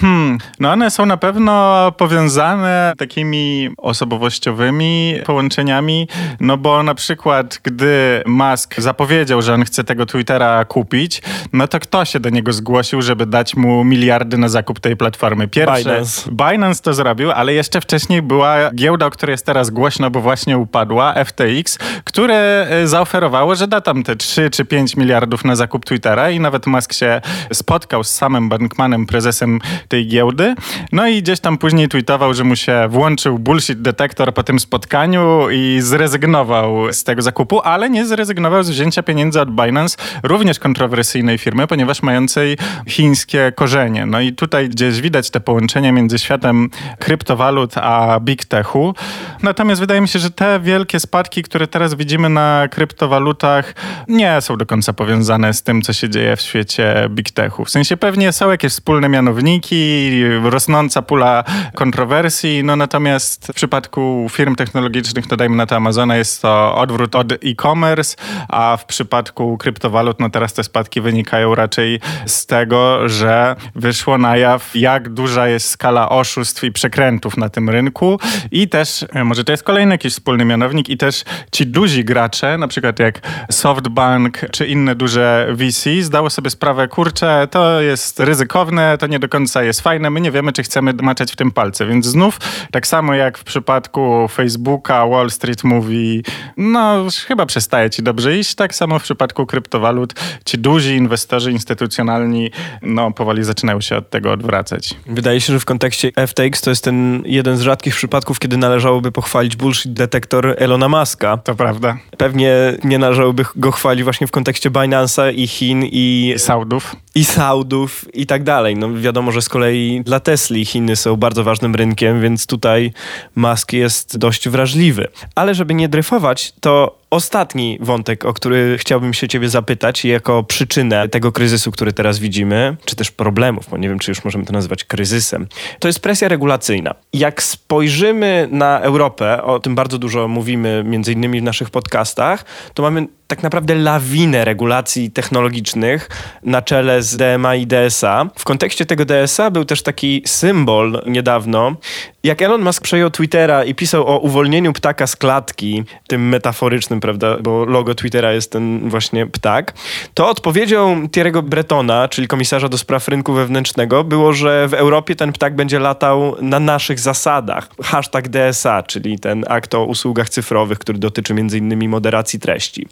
Hmm, 0.00 0.38
no 0.60 0.72
one 0.72 0.90
są 0.90 1.06
na 1.06 1.16
pewno 1.16 1.92
powiązane 1.92 2.92
takimi 2.98 3.70
osobowościowymi 3.78 5.14
połączeniami, 5.26 6.08
no 6.40 6.56
bo 6.56 6.82
na 6.82 6.94
przykład, 6.94 7.60
gdy 7.62 8.22
Musk 8.26 8.80
zapowiedział, 8.80 9.42
że 9.42 9.54
on 9.54 9.64
chce 9.64 9.84
tego 9.84 10.06
Twittera 10.06 10.55
kupić, 10.64 11.22
no 11.52 11.68
to 11.68 11.80
kto 11.80 12.04
się 12.04 12.20
do 12.20 12.30
niego 12.30 12.52
zgłosił, 12.52 13.02
żeby 13.02 13.26
dać 13.26 13.56
mu 13.56 13.84
miliardy 13.84 14.38
na 14.38 14.48
zakup 14.48 14.80
tej 14.80 14.96
platformy? 14.96 15.48
Pierwsze, 15.48 15.82
Binance. 15.82 16.30
Binance 16.30 16.82
to 16.82 16.94
zrobił, 16.94 17.30
ale 17.30 17.54
jeszcze 17.54 17.80
wcześniej 17.80 18.22
była 18.22 18.70
giełda, 18.74 19.06
o 19.06 19.10
której 19.10 19.32
jest 19.32 19.46
teraz 19.46 19.70
głośno, 19.70 20.10
bo 20.10 20.20
właśnie 20.20 20.58
upadła, 20.58 21.14
FTX, 21.24 21.78
które 22.04 22.66
e, 22.70 22.86
zaoferowało, 22.86 23.54
że 23.54 23.68
da 23.68 23.80
tam 23.80 24.02
te 24.02 24.16
3 24.16 24.50
czy 24.50 24.64
5 24.64 24.96
miliardów 24.96 25.44
na 25.44 25.56
zakup 25.56 25.84
Twittera 25.84 26.30
i 26.30 26.40
nawet 26.40 26.66
Musk 26.66 26.92
się 26.92 27.20
spotkał 27.52 28.04
z 28.04 28.10
samym 28.10 28.48
Bankmanem, 28.48 29.06
prezesem 29.06 29.58
tej 29.88 30.06
giełdy. 30.06 30.54
No 30.92 31.06
i 31.08 31.22
gdzieś 31.22 31.40
tam 31.40 31.58
później 31.58 31.88
tweetował, 31.88 32.34
że 32.34 32.44
mu 32.44 32.56
się 32.56 32.86
włączył 32.88 33.38
bullshit 33.38 33.82
detektor 33.82 34.34
po 34.34 34.42
tym 34.42 34.60
spotkaniu 34.60 35.50
i 35.50 35.78
zrezygnował 35.80 36.92
z 36.92 37.04
tego 37.04 37.22
zakupu, 37.22 37.60
ale 37.60 37.90
nie 37.90 38.06
zrezygnował 38.06 38.62
z 38.62 38.70
wzięcia 38.70 39.02
pieniędzy 39.02 39.40
od 39.40 39.50
Binance, 39.50 39.96
również 40.22 40.45
kontrowersyjnej 40.54 41.38
firmy, 41.38 41.66
ponieważ 41.66 42.02
mającej 42.02 42.56
chińskie 42.88 43.52
korzenie. 43.56 44.06
No 44.06 44.20
i 44.20 44.32
tutaj 44.32 44.68
gdzieś 44.68 45.00
widać 45.00 45.30
te 45.30 45.40
połączenia 45.40 45.92
między 45.92 46.18
światem 46.18 46.70
kryptowalut 46.98 47.78
a 47.78 48.20
big 48.20 48.44
techu. 48.44 48.94
Natomiast 49.42 49.80
wydaje 49.80 50.00
mi 50.00 50.08
się, 50.08 50.18
że 50.18 50.30
te 50.30 50.60
wielkie 50.60 51.00
spadki, 51.00 51.42
które 51.42 51.66
teraz 51.66 51.94
widzimy 51.94 52.28
na 52.28 52.68
kryptowalutach, 52.70 53.74
nie 54.08 54.40
są 54.40 54.56
do 54.56 54.66
końca 54.66 54.92
powiązane 54.92 55.54
z 55.54 55.62
tym, 55.62 55.82
co 55.82 55.92
się 55.92 56.08
dzieje 56.08 56.36
w 56.36 56.40
świecie 56.40 57.08
big 57.10 57.30
techu. 57.30 57.64
W 57.64 57.70
sensie 57.70 57.96
pewnie 57.96 58.32
są 58.32 58.50
jakieś 58.50 58.72
wspólne 58.72 59.08
mianowniki, 59.08 60.10
rosnąca 60.42 61.02
pula 61.02 61.44
kontrowersji, 61.74 62.64
no 62.64 62.76
natomiast 62.76 63.46
w 63.46 63.54
przypadku 63.54 64.26
firm 64.30 64.54
technologicznych, 64.54 65.30
no 65.30 65.36
dajmy 65.36 65.56
na 65.56 65.66
to 65.66 65.76
Amazona, 65.76 66.16
jest 66.16 66.42
to 66.42 66.76
odwrót 66.76 67.14
od 67.14 67.32
e-commerce, 67.32 68.16
a 68.48 68.76
w 68.76 68.84
przypadku 68.84 69.58
kryptowalut, 69.58 70.20
no 70.20 70.30
teraz 70.36 70.52
te 70.52 70.64
spadki 70.64 71.00
wynikają 71.00 71.54
raczej 71.54 72.00
z 72.26 72.46
tego, 72.46 73.08
że 73.08 73.56
wyszło 73.74 74.18
na 74.18 74.36
jaw, 74.36 74.70
jak 74.74 75.08
duża 75.08 75.48
jest 75.48 75.68
skala 75.68 76.08
oszustw 76.08 76.64
i 76.64 76.72
przekrętów 76.72 77.36
na 77.36 77.48
tym 77.48 77.70
rynku. 77.70 78.18
I 78.50 78.68
też, 78.68 79.04
e, 79.14 79.24
może 79.24 79.44
to 79.44 79.52
jest 79.52 79.62
kolejny 79.62 79.94
jakiś 79.94 80.12
wspólny 80.12 80.44
mianownik 80.44 80.88
i 80.88 80.96
też 80.96 81.24
ci 81.52 81.66
duzi 81.66 82.04
gracze, 82.04 82.58
na 82.58 82.68
przykład 82.68 82.98
jak 82.98 83.20
SoftBank 83.50 84.40
czy 84.50 84.66
inne 84.66 84.94
duże 84.94 85.48
VC, 85.54 86.02
zdało 86.02 86.30
sobie 86.30 86.50
sprawę, 86.50 86.88
kurczę, 86.88 87.48
to 87.50 87.80
jest 87.80 88.20
ryzykowne, 88.20 88.98
to 88.98 89.06
nie 89.06 89.18
do 89.18 89.28
końca 89.28 89.62
jest 89.62 89.80
fajne, 89.80 90.10
my 90.10 90.20
nie 90.20 90.30
wiemy, 90.30 90.52
czy 90.52 90.62
chcemy 90.62 90.94
maczać 91.02 91.32
w 91.32 91.36
tym 91.36 91.50
palce, 91.50 91.86
więc 91.86 92.06
znów, 92.06 92.38
tak 92.70 92.86
samo 92.86 93.14
jak 93.14 93.38
w 93.38 93.44
przypadku 93.44 94.28
Facebooka, 94.28 95.06
Wall 95.06 95.30
Street 95.30 95.64
mówi, 95.64 96.22
no 96.56 97.04
chyba 97.26 97.46
przestaje 97.46 97.90
ci 97.90 98.02
dobrze 98.02 98.38
iść, 98.38 98.54
tak 98.54 98.74
samo 98.74 98.98
w 98.98 99.02
przypadku 99.02 99.46
kryptowalut 99.46 100.14
ci 100.44 100.58
duzi 100.58 100.94
inwestorzy 100.94 101.52
instytucjonalni, 101.52 102.50
no 102.82 103.10
powoli 103.10 103.44
zaczynają 103.44 103.80
się 103.80 103.96
od 103.96 104.10
tego 104.10 104.32
odwracać. 104.32 104.94
Wydaje 105.06 105.40
się, 105.40 105.52
że 105.52 105.60
w 105.60 105.64
kontekście 105.64 106.12
FTX 106.26 106.60
to 106.60 106.70
jest 106.70 106.84
ten 106.84 107.22
jeden 107.26 107.56
z 107.56 107.60
rzadkich 107.60 107.94
przypadków, 107.94 108.38
kiedy 108.38 108.56
należałoby 108.56 109.12
pochwalić 109.12 109.56
bullshit 109.56 109.92
detektor 109.92 110.54
Elona 110.58 110.88
Muska. 110.88 111.36
To 111.36 111.54
prawda. 111.54 111.96
Pewnie 112.16 112.52
nie 112.84 112.98
należałoby 112.98 113.44
go 113.56 113.72
chwalić 113.72 114.04
właśnie 114.04 114.26
w 114.26 114.30
kontekście 114.30 114.70
Binance'a 114.70 115.34
i 115.34 115.46
Chin 115.46 115.82
i... 115.84 116.34
Saudów. 116.38 116.96
I 117.14 117.24
Saudów 117.24 118.04
i 118.14 118.26
tak 118.26 118.42
dalej. 118.42 118.76
No 118.76 118.94
wiadomo, 118.94 119.32
że 119.32 119.42
z 119.42 119.48
kolei 119.48 120.02
dla 120.04 120.20
Tesli 120.20 120.64
Chiny 120.64 120.96
są 120.96 121.16
bardzo 121.16 121.44
ważnym 121.44 121.74
rynkiem, 121.74 122.20
więc 122.20 122.46
tutaj 122.46 122.92
Musk 123.36 123.72
jest 123.72 124.18
dość 124.18 124.48
wrażliwy. 124.48 125.08
Ale 125.34 125.54
żeby 125.54 125.74
nie 125.74 125.88
dryfować, 125.88 126.52
to 126.60 126.98
ostatni 127.10 127.78
wątek, 127.80 128.24
o 128.24 128.32
który 128.32 128.78
chciałbym 128.78 129.14
się 129.14 129.28
ciebie 129.28 129.48
zapytać 129.48 130.04
jako 130.04 130.42
przyczynę 130.42 131.08
tego 131.08 131.32
kryzysu, 131.32 131.72
który 131.72 131.92
teraz 131.92 132.18
widzimy, 132.18 132.76
czy 132.84 132.96
też 132.96 133.10
problemów, 133.10 133.70
bo 133.70 133.76
nie 133.76 133.88
wiem, 133.88 133.98
czy 133.98 134.10
już 134.10 134.24
możemy 134.24 134.44
to 134.44 134.52
nazywać 134.52 134.84
kryzysem, 134.84 135.46
to 135.78 135.88
jest 135.88 136.00
presja 136.00 136.28
regulacyjna. 136.28 136.94
Jak 137.12 137.42
spojrzymy 137.42 138.48
na 138.50 138.80
Europę, 138.80 139.42
o 139.42 139.58
tym 139.58 139.74
bardzo 139.74 139.98
dużo 139.98 140.28
mówimy 140.28 140.84
między 140.86 141.12
innymi 141.12 141.40
w 141.40 141.44
naszych 141.44 141.70
podcastach, 141.70 142.44
to 142.74 142.82
mamy 142.82 143.06
tak 143.26 143.42
naprawdę 143.42 143.74
lawinę 143.74 144.44
regulacji 144.44 145.10
technologicznych 145.10 146.08
na 146.42 146.62
czele 146.62 147.02
z 147.02 147.16
DMA 147.16 147.54
i 147.54 147.66
DSA. 147.66 148.30
W 148.36 148.44
kontekście 148.44 148.86
tego 148.86 149.04
DSA 149.04 149.50
był 149.50 149.64
też 149.64 149.82
taki 149.82 150.22
symbol 150.26 151.02
niedawno, 151.06 151.76
jak 152.24 152.42
Elon 152.42 152.62
Musk 152.62 152.82
przejął 152.82 153.10
Twittera 153.10 153.64
i 153.64 153.74
pisał 153.74 154.06
o 154.06 154.18
uwolnieniu 154.18 154.72
ptaka 154.72 155.06
z 155.06 155.16
klatki, 155.16 155.84
tym 156.08 156.28
metaforycznym, 156.28 157.00
prawda, 157.00 157.36
bo 157.42 157.64
logo 157.64 157.94
Twittera 157.94 158.32
jest 158.32 158.52
ten 158.52 158.88
właśnie 158.88 159.26
ptak, 159.26 159.74
to 160.14 160.28
odpowiedzią 160.28 161.06
Thierry'ego 161.06 161.42
Bretona, 161.42 162.08
czyli 162.08 162.28
komisarza 162.28 162.68
do 162.68 162.78
spraw 162.78 163.08
rynku 163.08 163.32
wewnętrznego, 163.32 164.04
było, 164.04 164.32
że 164.32 164.68
w 164.68 164.74
Europie 164.74 165.16
ten 165.16 165.32
ptak 165.32 165.56
będzie 165.56 165.78
latał 165.78 166.36
na 166.40 166.60
naszych 166.60 167.00
zasadach. 167.00 167.68
Hashtag 167.82 168.28
DSA, 168.28 168.82
czyli 168.82 169.18
ten 169.18 169.44
akt 169.48 169.74
o 169.74 169.84
usługach 169.84 170.28
cyfrowych, 170.28 170.78
który 170.78 170.98
dotyczy 170.98 171.34
innymi 171.56 171.88
moderacji 171.88 172.40
treści. 172.40 172.86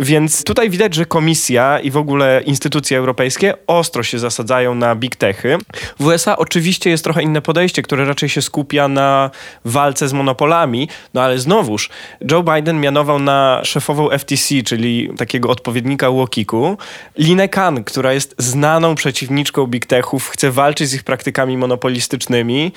Więc 0.00 0.44
tutaj 0.44 0.70
widać, 0.70 0.94
że 0.94 1.06
komisja 1.06 1.78
i 1.78 1.90
w 1.90 1.96
ogóle 1.96 2.42
instytucje 2.46 2.98
europejskie 2.98 3.54
ostro 3.66 4.02
się 4.02 4.18
zasadzają 4.18 4.74
na 4.74 4.94
big 4.94 5.16
techy. 5.16 5.58
W 6.00 6.06
USA 6.06 6.36
oczywiście 6.36 6.90
jest 6.90 7.04
trochę 7.04 7.22
inne 7.22 7.42
podejście, 7.42 7.82
które 7.82 8.04
raczej 8.04 8.28
się 8.28 8.42
skupia 8.52 8.88
na 8.88 9.30
walce 9.64 10.08
z 10.08 10.12
monopolami, 10.12 10.88
no 11.14 11.22
ale 11.22 11.38
znowuż 11.38 11.90
Joe 12.30 12.42
Biden 12.42 12.80
mianował 12.80 13.18
na 13.18 13.60
szefową 13.64 14.08
FTC, 14.18 14.62
czyli 14.64 15.10
takiego 15.16 15.48
odpowiednika 15.48 16.10
Łokiku, 16.10 16.76
Linę 17.18 17.48
Khan, 17.48 17.84
która 17.84 18.12
jest 18.12 18.34
znaną 18.38 18.94
przeciwniczką 18.94 19.66
big 19.66 19.86
techów, 19.86 20.28
chce 20.28 20.50
walczyć 20.50 20.88
z 20.88 20.94
ich 20.94 21.02
praktykami 21.02 21.56
monopolistycznymi. 21.56 22.72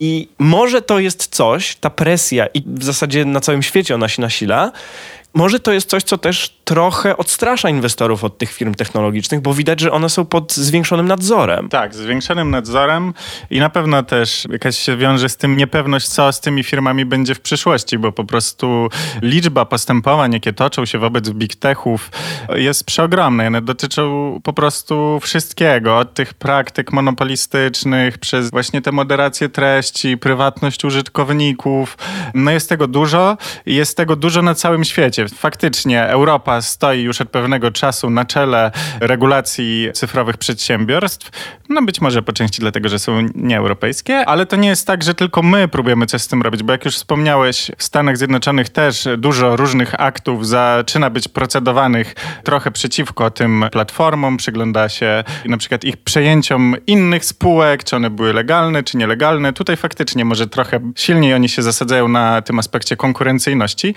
I 0.00 0.28
może 0.38 0.82
to 0.82 0.98
jest 0.98 1.26
coś, 1.26 1.76
ta 1.76 1.90
presja 1.90 2.46
i 2.46 2.62
w 2.66 2.84
zasadzie 2.84 3.24
na 3.24 3.40
całym 3.40 3.62
świecie 3.62 3.94
ona 3.94 4.08
się 4.08 4.22
nasila, 4.22 4.72
może 5.34 5.60
to 5.60 5.72
jest 5.72 5.90
coś, 5.90 6.02
co 6.02 6.18
też 6.18 6.57
trochę 6.68 7.16
odstrasza 7.16 7.68
inwestorów 7.68 8.24
od 8.24 8.38
tych 8.38 8.52
firm 8.52 8.74
technologicznych, 8.74 9.40
bo 9.40 9.54
widać, 9.54 9.80
że 9.80 9.92
one 9.92 10.08
są 10.08 10.26
pod 10.26 10.52
zwiększonym 10.52 11.08
nadzorem. 11.08 11.68
Tak, 11.68 11.94
zwiększonym 11.94 12.50
nadzorem 12.50 13.14
i 13.50 13.60
na 13.60 13.70
pewno 13.70 14.02
też 14.02 14.46
jakaś 14.50 14.78
się 14.78 14.96
wiąże 14.96 15.28
z 15.28 15.36
tym 15.36 15.56
niepewność, 15.56 16.08
co 16.08 16.32
z 16.32 16.40
tymi 16.40 16.64
firmami 16.64 17.04
będzie 17.04 17.34
w 17.34 17.40
przyszłości, 17.40 17.98
bo 17.98 18.12
po 18.12 18.24
prostu 18.24 18.88
liczba 19.22 19.64
postępowań, 19.64 20.32
jakie 20.32 20.52
toczą 20.52 20.86
się 20.86 20.98
wobec 20.98 21.30
big 21.30 21.56
techów 21.56 22.10
jest 22.54 22.84
przeogromna. 22.84 23.46
One 23.46 23.62
dotyczą 23.62 24.40
po 24.44 24.52
prostu 24.52 25.18
wszystkiego, 25.22 25.98
od 25.98 26.14
tych 26.14 26.34
praktyk 26.34 26.92
monopolistycznych, 26.92 28.18
przez 28.18 28.50
właśnie 28.50 28.82
te 28.82 28.92
moderacje 28.92 29.48
treści, 29.48 30.18
prywatność 30.18 30.84
użytkowników. 30.84 31.98
No 32.34 32.50
jest 32.50 32.68
tego 32.68 32.86
dużo 32.86 33.36
i 33.66 33.74
jest 33.74 33.96
tego 33.96 34.16
dużo 34.16 34.42
na 34.42 34.54
całym 34.54 34.84
świecie 34.84 35.26
faktycznie 35.28 36.06
Europa 36.06 36.57
stoi 36.62 37.02
już 37.02 37.20
od 37.20 37.28
pewnego 37.28 37.70
czasu 37.70 38.10
na 38.10 38.24
czele 38.24 38.70
regulacji 39.00 39.90
cyfrowych 39.94 40.36
przedsiębiorstw. 40.36 41.30
No 41.68 41.82
być 41.82 42.00
może 42.00 42.22
po 42.22 42.32
części 42.32 42.60
dlatego, 42.60 42.88
że 42.88 42.98
są 42.98 43.26
nieeuropejskie, 43.34 44.26
ale 44.26 44.46
to 44.46 44.56
nie 44.56 44.68
jest 44.68 44.86
tak, 44.86 45.04
że 45.04 45.14
tylko 45.14 45.42
my 45.42 45.68
próbujemy 45.68 46.06
coś 46.06 46.22
z 46.22 46.28
tym 46.28 46.42
robić, 46.42 46.62
bo 46.62 46.72
jak 46.72 46.84
już 46.84 46.94
wspomniałeś, 46.94 47.70
w 47.78 47.82
Stanach 47.82 48.16
Zjednoczonych 48.16 48.68
też 48.68 49.08
dużo 49.18 49.56
różnych 49.56 50.00
aktów 50.00 50.46
zaczyna 50.46 51.10
być 51.10 51.28
procedowanych 51.28 52.14
trochę 52.44 52.70
przeciwko 52.70 53.30
tym 53.30 53.64
platformom. 53.72 54.36
Przygląda 54.36 54.88
się 54.88 55.24
na 55.44 55.56
przykład 55.56 55.84
ich 55.84 55.96
przejęciom 55.96 56.76
innych 56.86 57.24
spółek, 57.24 57.84
czy 57.84 57.96
one 57.96 58.10
były 58.10 58.32
legalne, 58.32 58.82
czy 58.82 58.96
nielegalne. 58.96 59.52
Tutaj 59.52 59.76
faktycznie 59.76 60.24
może 60.24 60.46
trochę 60.46 60.80
silniej 60.96 61.34
oni 61.34 61.48
się 61.48 61.62
zasadzają 61.62 62.08
na 62.08 62.42
tym 62.42 62.58
aspekcie 62.58 62.96
konkurencyjności 62.96 63.94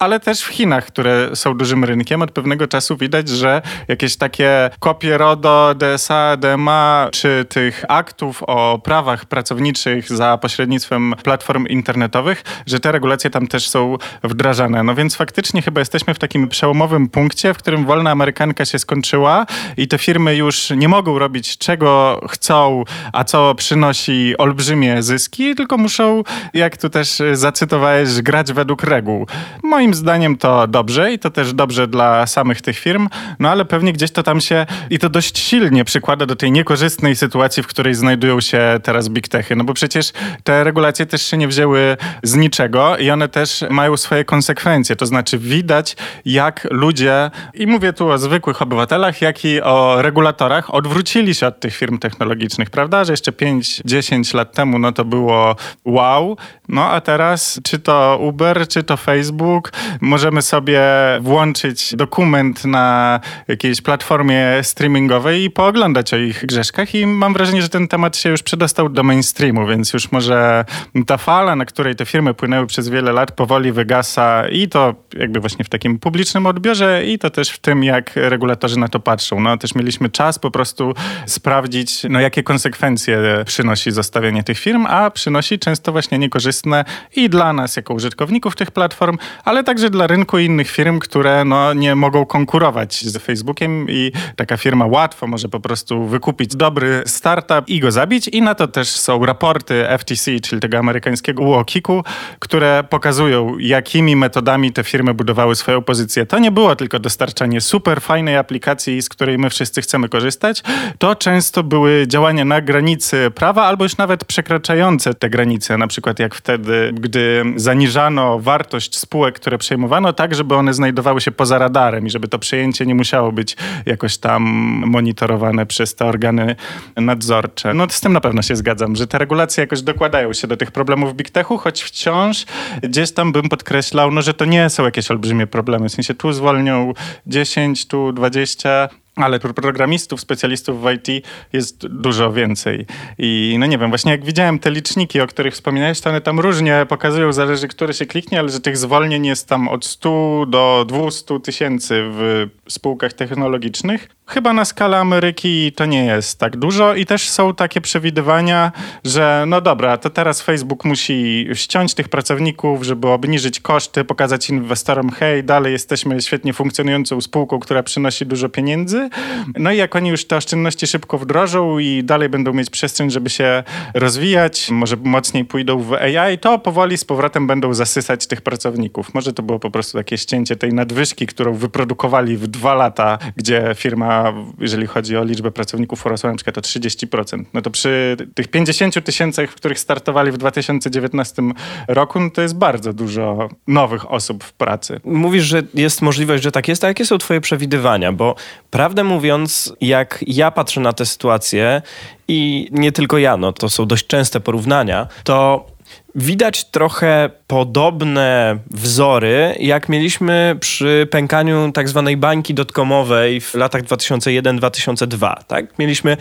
ale 0.00 0.20
też 0.20 0.40
w 0.40 0.46
Chinach, 0.46 0.86
które 0.86 1.36
są 1.36 1.56
dużym 1.56 1.84
rynkiem, 1.84 2.22
od 2.22 2.30
pewnego 2.30 2.66
czasu 2.66 2.96
widać, 2.96 3.28
że 3.28 3.62
jakieś 3.88 4.16
takie 4.16 4.70
kopie 4.78 5.18
RODO, 5.18 5.74
DSA, 5.74 6.36
DMA, 6.36 7.08
czy 7.12 7.46
tych 7.48 7.84
aktów 7.88 8.42
o 8.42 8.80
prawach 8.84 9.24
pracowniczych 9.24 10.08
za 10.08 10.38
pośrednictwem 10.38 11.14
platform 11.22 11.66
internetowych, 11.66 12.42
że 12.66 12.80
te 12.80 12.92
regulacje 12.92 13.30
tam 13.30 13.46
też 13.46 13.68
są 13.68 13.96
wdrażane. 14.22 14.82
No 14.82 14.94
więc 14.94 15.16
faktycznie 15.16 15.62
chyba 15.62 15.80
jesteśmy 15.80 16.14
w 16.14 16.18
takim 16.18 16.48
przełomowym 16.48 17.08
punkcie, 17.08 17.54
w 17.54 17.58
którym 17.58 17.86
wolna 17.86 18.10
amerykanka 18.10 18.64
się 18.64 18.78
skończyła 18.78 19.46
i 19.76 19.88
te 19.88 19.98
firmy 19.98 20.36
już 20.36 20.70
nie 20.76 20.88
mogą 20.88 21.18
robić 21.18 21.58
czego 21.58 22.20
chcą, 22.30 22.84
a 23.12 23.24
co 23.24 23.54
przynosi 23.54 24.34
olbrzymie 24.38 25.02
zyski, 25.02 25.54
tylko 25.54 25.76
muszą, 25.76 26.22
jak 26.54 26.76
tu 26.76 26.90
też 26.90 27.22
zacytowałeś, 27.32 28.22
grać 28.22 28.52
według 28.52 28.82
reguł. 28.82 29.26
Moim 29.62 29.89
moim 29.90 29.94
zdaniem 29.94 30.36
to 30.36 30.66
dobrze 30.66 31.12
i 31.12 31.18
to 31.18 31.30
też 31.30 31.54
dobrze 31.54 31.88
dla 31.88 32.26
samych 32.26 32.62
tych 32.62 32.78
firm, 32.78 33.08
no 33.38 33.50
ale 33.50 33.64
pewnie 33.64 33.92
gdzieś 33.92 34.10
to 34.10 34.22
tam 34.22 34.40
się 34.40 34.66
i 34.90 34.98
to 34.98 35.08
dość 35.08 35.38
silnie 35.38 35.84
przykłada 35.84 36.26
do 36.26 36.36
tej 36.36 36.52
niekorzystnej 36.52 37.16
sytuacji, 37.16 37.62
w 37.62 37.66
której 37.66 37.94
znajdują 37.94 38.40
się 38.40 38.80
teraz 38.82 39.08
big 39.08 39.28
techy, 39.28 39.56
no 39.56 39.64
bo 39.64 39.74
przecież 39.74 40.12
te 40.44 40.64
regulacje 40.64 41.06
też 41.06 41.22
się 41.22 41.36
nie 41.36 41.48
wzięły 41.48 41.96
z 42.22 42.34
niczego 42.34 42.96
i 42.96 43.10
one 43.10 43.28
też 43.28 43.64
mają 43.70 43.96
swoje 43.96 44.24
konsekwencje, 44.24 44.96
to 44.96 45.06
znaczy 45.06 45.38
widać 45.38 45.96
jak 46.24 46.68
ludzie, 46.70 47.30
i 47.54 47.66
mówię 47.66 47.92
tu 47.92 48.08
o 48.08 48.18
zwykłych 48.18 48.62
obywatelach, 48.62 49.22
jak 49.22 49.44
i 49.44 49.62
o 49.62 50.02
regulatorach, 50.02 50.74
odwrócili 50.74 51.34
się 51.34 51.46
od 51.46 51.60
tych 51.60 51.76
firm 51.76 51.98
technologicznych, 51.98 52.70
prawda, 52.70 53.04
że 53.04 53.12
jeszcze 53.12 53.32
5-10 53.32 54.34
lat 54.34 54.52
temu 54.52 54.78
no 54.78 54.92
to 54.92 55.04
było 55.04 55.56
wow, 55.84 56.36
no 56.68 56.90
a 56.90 57.00
teraz 57.00 57.60
czy 57.64 57.78
to 57.78 58.18
Uber, 58.20 58.68
czy 58.68 58.82
to 58.82 58.96
Facebook, 58.96 59.72
możemy 60.00 60.42
sobie 60.42 60.80
włączyć 61.20 61.96
dokument 61.96 62.64
na 62.64 63.20
jakiejś 63.48 63.80
platformie 63.80 64.46
streamingowej 64.62 65.44
i 65.44 65.50
pooglądać 65.50 66.14
o 66.14 66.16
ich 66.16 66.46
grzeszkach 66.46 66.94
i 66.94 67.06
mam 67.06 67.32
wrażenie, 67.32 67.62
że 67.62 67.68
ten 67.68 67.88
temat 67.88 68.16
się 68.16 68.30
już 68.30 68.42
przedostał 68.42 68.88
do 68.88 69.02
mainstreamu, 69.02 69.66
więc 69.66 69.92
już 69.92 70.12
może 70.12 70.64
ta 71.06 71.16
fala, 71.16 71.56
na 71.56 71.64
której 71.64 71.96
te 71.96 72.06
firmy 72.06 72.34
płynęły 72.34 72.66
przez 72.66 72.88
wiele 72.88 73.12
lat, 73.12 73.32
powoli 73.32 73.72
wygasa 73.72 74.48
i 74.48 74.68
to 74.68 74.94
jakby 75.16 75.40
właśnie 75.40 75.64
w 75.64 75.68
takim 75.68 75.98
publicznym 75.98 76.46
odbiorze 76.46 77.04
i 77.04 77.18
to 77.18 77.30
też 77.30 77.50
w 77.50 77.58
tym, 77.58 77.84
jak 77.84 78.12
regulatorzy 78.16 78.78
na 78.78 78.88
to 78.88 79.00
patrzą. 79.00 79.40
No 79.40 79.56
też 79.56 79.74
mieliśmy 79.74 80.08
czas 80.08 80.38
po 80.38 80.50
prostu 80.50 80.94
sprawdzić, 81.26 82.06
no 82.10 82.20
jakie 82.20 82.42
konsekwencje 82.42 83.18
przynosi 83.46 83.90
zostawienie 83.90 84.42
tych 84.42 84.58
firm, 84.58 84.86
a 84.86 85.10
przynosi 85.10 85.58
często 85.58 85.92
właśnie 85.92 86.18
niekorzystne 86.18 86.84
i 87.16 87.28
dla 87.28 87.52
nas 87.52 87.76
jako 87.76 87.94
użytkowników 87.94 88.56
tych 88.56 88.70
platform, 88.70 89.18
ale 89.44 89.64
także 89.70 89.90
dla 89.90 90.06
rynku 90.06 90.38
innych 90.38 90.70
firm, 90.70 90.98
które 90.98 91.44
no, 91.44 91.74
nie 91.74 91.94
mogą 91.94 92.26
konkurować 92.26 93.04
z 93.04 93.18
Facebookiem 93.18 93.86
i 93.88 94.12
taka 94.36 94.56
firma 94.56 94.86
łatwo 94.86 95.26
może 95.26 95.48
po 95.48 95.60
prostu 95.60 96.06
wykupić 96.06 96.56
dobry 96.56 97.02
startup 97.06 97.68
i 97.68 97.80
go 97.80 97.92
zabić 97.92 98.28
i 98.28 98.42
na 98.42 98.54
to 98.54 98.68
też 98.68 98.88
są 98.88 99.26
raporty 99.26 99.84
FTC, 99.98 100.40
czyli 100.40 100.60
tego 100.60 100.78
amerykańskiego 100.78 101.42
UOKiK-u, 101.42 102.04
które 102.38 102.84
pokazują, 102.90 103.58
jakimi 103.58 104.16
metodami 104.16 104.72
te 104.72 104.84
firmy 104.84 105.14
budowały 105.14 105.54
swoją 105.54 105.82
pozycję. 105.82 106.26
To 106.26 106.38
nie 106.38 106.50
było 106.50 106.76
tylko 106.76 106.98
dostarczanie 106.98 107.60
super 107.60 108.00
fajnej 108.00 108.36
aplikacji, 108.36 109.02
z 109.02 109.08
której 109.08 109.38
my 109.38 109.50
wszyscy 109.50 109.82
chcemy 109.82 110.08
korzystać. 110.08 110.62
To 110.98 111.14
często 111.14 111.62
były 111.62 112.06
działania 112.06 112.44
na 112.44 112.60
granicy 112.60 113.30
prawa 113.34 113.64
albo 113.64 113.84
już 113.84 113.96
nawet 113.96 114.24
przekraczające 114.24 115.14
te 115.14 115.30
granice. 115.30 115.78
Na 115.78 115.86
przykład 115.86 116.18
jak 116.18 116.34
wtedy, 116.34 116.92
gdy 116.94 117.44
zaniżano 117.56 118.38
wartość 118.38 118.98
spółek, 118.98 119.34
które 119.34 119.49
przejmowano, 119.58 120.12
tak, 120.12 120.34
żeby 120.34 120.54
one 120.54 120.74
znajdowały 120.74 121.20
się 121.20 121.30
poza 121.30 121.58
radarem 121.58 122.06
i 122.06 122.10
żeby 122.10 122.28
to 122.28 122.38
przejęcie 122.38 122.86
nie 122.86 122.94
musiało 122.94 123.32
być 123.32 123.56
jakoś 123.86 124.18
tam 124.18 124.42
monitorowane 124.86 125.66
przez 125.66 125.94
te 125.94 126.06
organy 126.06 126.56
nadzorcze. 126.96 127.74
No 127.74 127.86
z 127.90 128.00
tym 128.00 128.12
na 128.12 128.20
pewno 128.20 128.42
się 128.42 128.56
zgadzam, 128.56 128.96
że 128.96 129.06
te 129.06 129.18
regulacje 129.18 129.60
jakoś 129.60 129.82
dokładają 129.82 130.32
się 130.32 130.46
do 130.46 130.56
tych 130.56 130.70
problemów 130.70 131.14
Big 131.14 131.30
Techu, 131.30 131.58
choć 131.58 131.82
wciąż 131.82 132.44
gdzieś 132.82 133.12
tam 133.12 133.32
bym 133.32 133.48
podkreślał, 133.48 134.10
no, 134.10 134.22
że 134.22 134.34
to 134.34 134.44
nie 134.44 134.70
są 134.70 134.84
jakieś 134.84 135.10
olbrzymie 135.10 135.46
problemy. 135.46 135.88
W 135.88 135.92
sensie 135.92 136.14
tu 136.14 136.32
zwolnią 136.32 136.92
10, 137.26 137.86
tu 137.86 138.12
20, 138.12 138.88
ale 139.16 139.38
programistów, 139.38 140.20
specjalistów 140.20 140.82
w 140.82 140.90
IT 140.90 141.26
jest 141.52 141.86
dużo 141.86 142.32
więcej. 142.32 142.86
I 143.18 143.56
no 143.58 143.66
nie 143.66 143.78
wiem, 143.78 143.88
właśnie 143.88 144.12
jak 144.12 144.24
widziałem 144.24 144.58
te 144.58 144.70
liczniki, 144.70 145.20
o 145.20 145.26
których 145.26 145.54
wspominałeś, 145.54 146.00
to 146.00 146.10
one 146.10 146.20
tam 146.20 146.40
różnie 146.40 146.86
pokazują, 146.88 147.32
zależy, 147.32 147.68
który 147.68 147.94
się 147.94 148.06
kliknie, 148.06 148.38
ale 148.38 148.48
że 148.48 148.60
tych 148.60 148.76
zwolnień 148.76 149.26
jest 149.26 149.48
tam 149.48 149.68
od 149.68 149.84
100 149.84 150.46
do 150.48 150.84
200 150.88 151.40
tysięcy 151.40 152.02
w 152.02 152.48
spółkach 152.72 153.12
technologicznych. 153.12 154.08
Chyba 154.26 154.52
na 154.52 154.64
skalę 154.64 154.98
Ameryki 154.98 155.72
to 155.72 155.86
nie 155.86 156.04
jest 156.04 156.38
tak 156.38 156.56
dużo 156.56 156.94
i 156.94 157.06
też 157.06 157.28
są 157.28 157.54
takie 157.54 157.80
przewidywania, 157.80 158.72
że 159.04 159.44
no 159.46 159.60
dobra, 159.60 159.96
to 159.98 160.10
teraz 160.10 160.42
Facebook 160.42 160.84
musi 160.84 161.48
ściąć 161.54 161.94
tych 161.94 162.08
pracowników, 162.08 162.82
żeby 162.82 163.08
obniżyć 163.08 163.60
koszty, 163.60 164.04
pokazać 164.04 164.50
inwestorom, 164.50 165.10
hej, 165.10 165.44
dalej 165.44 165.72
jesteśmy 165.72 166.22
świetnie 166.22 166.52
funkcjonującą 166.52 167.20
spółką, 167.20 167.58
która 167.58 167.82
przynosi 167.82 168.26
dużo 168.26 168.48
pieniędzy. 168.48 169.08
No 169.56 169.72
i 169.72 169.76
jak 169.76 169.96
oni 169.96 170.10
już 170.10 170.24
te 170.24 170.36
oszczędności 170.36 170.86
szybko 170.86 171.18
wdrożą 171.18 171.78
i 171.78 172.04
dalej 172.04 172.28
będą 172.28 172.52
mieć 172.52 172.70
przestrzeń, 172.70 173.10
żeby 173.10 173.30
się 173.30 173.62
rozwijać, 173.94 174.70
może 174.70 174.96
mocniej 174.96 175.44
pójdą 175.44 175.78
w 175.78 175.92
AI, 175.92 176.38
to 176.38 176.58
powoli 176.58 176.98
z 176.98 177.04
powrotem 177.04 177.46
będą 177.46 177.74
zasysać 177.74 178.26
tych 178.26 178.40
pracowników. 178.42 179.14
Może 179.14 179.32
to 179.32 179.42
było 179.42 179.58
po 179.58 179.70
prostu 179.70 179.98
takie 179.98 180.18
ścięcie 180.18 180.56
tej 180.56 180.72
nadwyżki, 180.72 181.26
którą 181.26 181.54
wyprodukowali 181.54 182.36
w 182.36 182.46
dwa 182.60 182.74
lata, 182.74 183.18
gdzie 183.36 183.72
firma 183.74 184.32
jeżeli 184.58 184.86
chodzi 184.86 185.16
o 185.16 185.24
liczbę 185.24 185.50
pracowników, 185.50 186.06
urosła 186.06 186.30
na 186.30 186.36
przykład 186.36 186.58
o 186.58 186.60
30%. 186.60 187.44
No 187.54 187.62
to 187.62 187.70
przy 187.70 188.16
tych 188.34 188.48
50 188.48 189.04
tysięcach, 189.04 189.50
których 189.50 189.78
startowali 189.78 190.32
w 190.32 190.38
2019 190.38 191.42
roku, 191.88 192.20
no 192.20 192.30
to 192.30 192.42
jest 192.42 192.56
bardzo 192.56 192.92
dużo 192.92 193.48
nowych 193.66 194.12
osób 194.12 194.44
w 194.44 194.52
pracy. 194.52 195.00
Mówisz, 195.04 195.44
że 195.44 195.62
jest 195.74 196.02
możliwość, 196.02 196.42
że 196.42 196.52
tak 196.52 196.68
jest, 196.68 196.84
a 196.84 196.88
jakie 196.88 197.06
są 197.06 197.18
twoje 197.18 197.40
przewidywania? 197.40 198.12
Bo 198.12 198.34
prawdę 198.70 199.04
mówiąc, 199.04 199.72
jak 199.80 200.24
ja 200.26 200.50
patrzę 200.50 200.80
na 200.80 200.92
tę 200.92 201.06
sytuację 201.06 201.82
i 202.28 202.68
nie 202.72 202.92
tylko 202.92 203.18
ja, 203.18 203.36
no 203.36 203.52
to 203.52 203.70
są 203.70 203.86
dość 203.86 204.06
częste 204.06 204.40
porównania, 204.40 205.06
to 205.24 205.66
Widać 206.14 206.64
trochę 206.64 207.30
podobne 207.46 208.58
wzory, 208.70 209.54
jak 209.60 209.88
mieliśmy 209.88 210.56
przy 210.60 211.08
pękaniu 211.10 211.72
tak 211.72 211.88
zwanej 211.88 212.16
bańki 212.16 212.54
dotkomowej 212.54 213.40
w 213.40 213.54
latach 213.54 213.82
2001-2002. 213.82 215.34
Tak? 215.46 215.78
Mieliśmy 215.78 216.16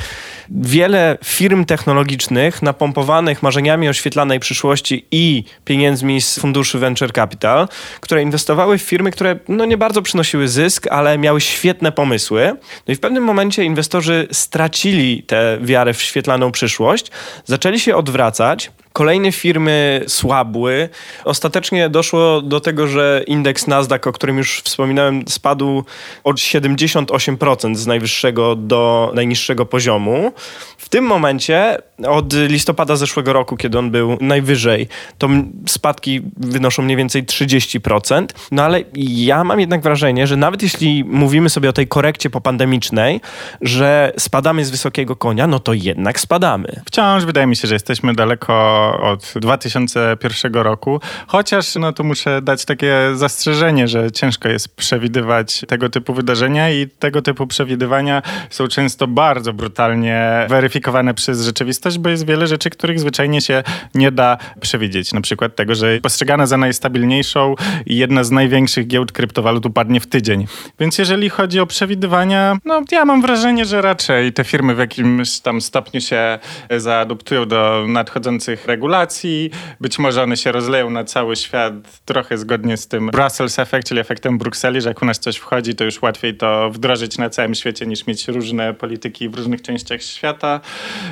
wiele 0.50 1.18
firm 1.24 1.66
technologicznych 1.66 2.62
napompowanych 2.62 3.44
marzeniami 3.44 3.90
oświetlanej 3.90 4.40
przyszłości 4.40 5.06
i 5.12 5.44
pieniędzmi 5.66 6.22
z 6.22 6.40
funduszy 6.40 6.80
Venture 6.80 7.14
Capital, 7.14 7.68
które 8.00 8.22
inwestowały 8.22 8.78
w 8.78 8.82
firmy, 8.82 9.12
które 9.12 9.40
no, 9.48 9.66
nie 9.66 9.78
bardzo 9.78 10.02
przynosiły 10.02 10.48
zysk, 10.48 10.88
ale 10.92 11.18
miały 11.18 11.42
świetne 11.42 11.92
pomysły. 11.92 12.52
No 12.88 12.92
i 12.92 12.96
w 12.96 13.00
pewnym 13.00 13.24
momencie 13.24 13.64
inwestorzy 13.64 14.28
stracili 14.32 15.24
tę 15.24 15.58
wiarę 15.62 15.94
w 15.94 16.02
świetlaną 16.02 16.52
przyszłość, 16.52 17.12
zaczęli 17.46 17.80
się 17.80 17.96
odwracać, 17.96 18.72
Kolejne 18.94 19.32
firmy 19.32 19.79
słabły. 20.08 20.90
Ostatecznie 21.26 21.90
doszło 21.90 22.42
do 22.42 22.60
tego, 22.60 22.88
że 22.88 23.24
indeks 23.28 23.68
Nasdaq, 23.68 24.08
o 24.08 24.12
którym 24.12 24.38
już 24.38 24.62
wspominałem, 24.62 25.28
spadł 25.28 25.84
od 26.24 26.36
78% 26.36 27.76
z 27.76 27.88
najwyższego 27.88 28.56
do 28.56 29.12
najniższego 29.16 29.66
poziomu. 29.66 30.34
W 30.78 30.90
tym 30.90 31.06
momencie, 31.06 31.78
od 32.08 32.34
listopada 32.34 32.96
zeszłego 32.96 33.34
roku, 33.34 33.58
kiedy 33.58 33.80
on 33.80 33.92
był 33.92 34.18
najwyżej, 34.22 34.88
to 35.18 35.28
spadki 35.68 36.22
wynoszą 36.38 36.84
mniej 36.84 36.98
więcej 36.98 37.24
30%. 37.24 38.26
No 38.52 38.64
ale 38.64 38.84
ja 38.96 39.44
mam 39.44 39.60
jednak 39.60 39.82
wrażenie, 39.82 40.28
że 40.28 40.38
nawet 40.38 40.64
jeśli 40.64 41.04
mówimy 41.04 41.50
sobie 41.50 41.70
o 41.70 41.74
tej 41.74 41.88
korekcie 41.88 42.30
popandemicznej, 42.30 43.22
że 43.62 44.14
spadamy 44.18 44.66
z 44.66 44.70
wysokiego 44.70 45.16
konia, 45.16 45.48
no 45.48 45.60
to 45.60 45.74
jednak 45.74 46.20
spadamy. 46.20 46.82
Wciąż 46.86 47.26
wydaje 47.26 47.48
mi 47.48 47.56
się, 47.56 47.68
że 47.68 47.76
jesteśmy 47.76 48.14
daleko 48.14 48.54
od 49.02 49.34
2001 49.70 50.54
roku, 50.54 51.02
chociaż 51.28 51.76
no 51.76 51.94
tu 51.94 52.04
muszę 52.04 52.42
dać 52.42 52.66
takie 52.66 52.96
zastrzeżenie, 53.14 53.88
że 53.88 54.12
ciężko 54.12 54.50
jest 54.50 54.76
przewidywać 54.76 55.66
tego 55.68 55.90
typu 55.90 56.14
wydarzenia 56.14 56.72
i 56.72 56.88
tego 56.88 57.22
typu 57.22 57.48
przewidywania 57.48 58.22
są 58.50 58.68
często 58.68 59.08
bardzo 59.08 59.54
brutalnie 59.54 60.46
weryfikowane 60.50 61.14
przez 61.14 61.46
rzeczywistość, 61.46 61.98
bo 61.98 62.10
jest 62.10 62.26
wiele 62.26 62.48
rzeczy, 62.48 62.70
których 62.70 63.00
zwyczajnie 63.00 63.42
się 63.42 63.64
nie 63.96 64.12
da 64.12 64.38
przewidzieć. 64.62 65.14
Na 65.14 65.22
przykład 65.22 65.56
tego, 65.56 65.76
że 65.76 66.00
postrzegana 66.02 66.46
za 66.46 66.58
najstabilniejszą 66.58 67.56
i 67.86 67.98
jedna 67.98 68.24
z 68.24 68.32
największych 68.32 68.88
giełd 68.88 69.12
kryptowalut 69.12 69.66
upadnie 69.66 70.00
w 70.00 70.08
tydzień. 70.08 70.48
Więc 70.80 70.98
jeżeli 70.98 71.30
chodzi 71.30 71.60
o 71.60 71.66
przewidywania, 71.66 72.58
no 72.66 72.82
ja 72.92 73.06
mam 73.06 73.22
wrażenie, 73.22 73.66
że 73.66 73.82
raczej 73.82 74.34
te 74.34 74.44
firmy 74.44 74.76
w 74.76 74.80
jakimś 74.80 75.40
tam 75.40 75.62
stopniu 75.62 76.02
się 76.02 76.40
zaadoptują 76.78 77.46
do 77.46 77.86
nadchodzących 77.88 78.66
regulacji. 78.66 79.52
Być 79.82 80.00
może 80.00 80.24
one 80.24 80.38
się 80.38 80.52
rozleją 80.52 80.90
na 80.90 81.04
cały 81.04 81.36
świat 81.36 81.74
trochę 82.06 82.38
zgodnie 82.38 82.78
z 82.78 82.88
tym 82.88 83.08
Brussels 83.08 83.60
Effect, 83.60 83.88
czyli 83.88 84.00
efektem 84.00 84.38
Brukseli, 84.38 84.82
że 84.82 84.90
jak 84.90 85.02
u 85.02 85.06
nas 85.06 85.20
coś 85.20 85.38
wchodzi, 85.38 85.76
to 85.76 85.84
już 85.84 86.02
łatwiej 86.02 86.38
to 86.38 86.70
wdrożyć 86.70 87.18
na 87.18 87.30
całym 87.30 87.56
świecie 87.56 87.86
niż 87.86 88.08
mieć 88.08 88.28
różne 88.28 88.74
polityki 88.74 89.30
w 89.30 89.36
różnych 89.36 89.62
częściach 89.62 90.02
świata. 90.02 90.60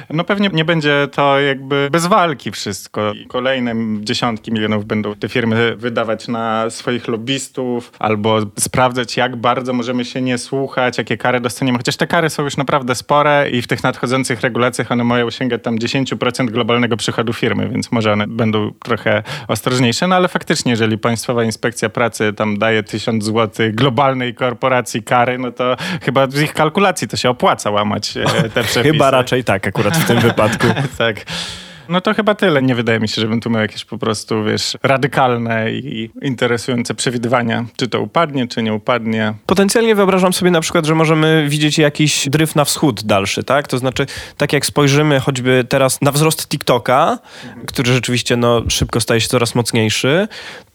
No 0.10 0.24
pewnie 0.24 0.50
nie 0.54 0.66
będzie 0.66 1.08
to 1.12 1.40
jakby 1.40 1.90
bez 1.92 2.06
walki 2.06 2.52
wszystko. 2.52 3.14
Kolejne 3.28 3.76
dziesiątki 4.02 4.52
milionów 4.52 4.86
będą 4.86 5.16
te 5.16 5.30
firmy 5.30 5.76
wydawać 5.76 6.28
na 6.28 6.70
swoich 6.70 7.08
lobbystów 7.08 7.92
albo 8.00 8.40
sprawdzać, 8.60 9.18
jak 9.18 9.36
bardzo 9.36 9.74
możemy 9.74 10.06
się 10.06 10.22
nie 10.22 10.38
słuchać, 10.38 10.98
jakie 10.98 11.18
kary 11.18 11.40
dostaniemy. 11.40 11.78
Chociaż 11.78 11.98
te 11.98 12.08
kary 12.08 12.30
są 12.30 12.44
już 12.44 12.58
naprawdę 12.58 12.96
spore 12.96 13.50
i 13.50 13.62
w 13.62 13.68
tych 13.68 13.84
nadchodzących 13.84 14.42
regulacjach 14.42 14.92
one 14.92 15.04
mają 15.04 15.30
sięgać 15.30 15.64
tam 15.64 15.78
10% 15.78 16.46
globalnego 16.46 16.98
przychodu 16.98 17.34
firmy 17.34 17.68
więc 17.70 17.92
może 17.92 18.14
one 18.14 18.28
będą 18.38 18.72
trochę 18.84 19.24
ostrożniejsze, 19.48 20.08
no 20.08 20.16
ale 20.16 20.28
faktycznie, 20.28 20.72
jeżeli 20.72 20.98
Państwowa 20.98 21.44
Inspekcja 21.44 21.90
Pracy 21.90 22.34
tam 22.34 22.58
daje 22.58 22.84
tysiąc 22.84 23.24
złotych 23.24 23.76
globalnej 23.76 24.36
korporacji 24.36 25.04
kary, 25.04 25.38
no 25.38 25.52
to 25.52 25.76
chyba 26.02 26.28
z 26.28 26.42
ich 26.42 26.54
kalkulacji 26.54 27.08
to 27.08 27.18
się 27.18 27.30
opłaca 27.30 27.72
łamać 27.72 28.18
e, 28.18 28.26
te 28.50 28.64
przepisy. 28.64 28.84
chyba 28.84 29.12
raczej 29.12 29.44
tak 29.44 29.68
akurat 29.68 29.98
w 29.98 30.08
tym 30.08 30.20
wypadku. 30.20 30.68
tak. 30.98 31.26
No 31.90 32.02
to 32.02 32.14
chyba 32.14 32.36
tyle. 32.36 32.62
Nie 32.62 32.76
wydaje 32.76 33.00
mi 33.00 33.08
się, 33.08 33.22
żebym 33.22 33.42
tu 33.42 33.50
miał 33.50 33.62
jakieś 33.62 33.86
po 33.86 33.98
prostu, 33.98 34.44
wiesz, 34.44 34.78
radykalne 34.84 35.72
i 35.72 36.10
interesujące 36.22 36.96
przewidywania, 36.96 37.66
czy 37.76 37.88
to 37.88 38.02
upadnie, 38.02 38.48
czy 38.48 38.64
nie 38.64 38.74
upadnie. 38.74 39.34
Potencjalnie 39.46 39.96
wyobrażam 39.96 40.34
sobie 40.34 40.52
na 40.52 40.62
przykład, 40.62 40.86
że 40.86 40.96
możemy 40.96 41.46
widzieć 41.50 41.78
jakiś 41.78 42.30
dryf 42.30 42.56
na 42.56 42.66
wschód 42.66 43.04
dalszy, 43.04 43.44
tak? 43.44 43.68
To 43.68 43.78
znaczy, 43.78 44.06
tak 44.38 44.54
jak 44.54 44.66
spojrzymy 44.66 45.20
choćby 45.20 45.66
teraz 45.70 46.02
na 46.02 46.12
wzrost 46.12 46.48
TikToka, 46.48 47.20
który 47.66 47.94
rzeczywiście 47.94 48.38
no, 48.38 48.62
szybko 48.68 49.02
staje 49.02 49.22
się 49.22 49.28
coraz 49.28 49.56
mocniejszy, 49.56 50.28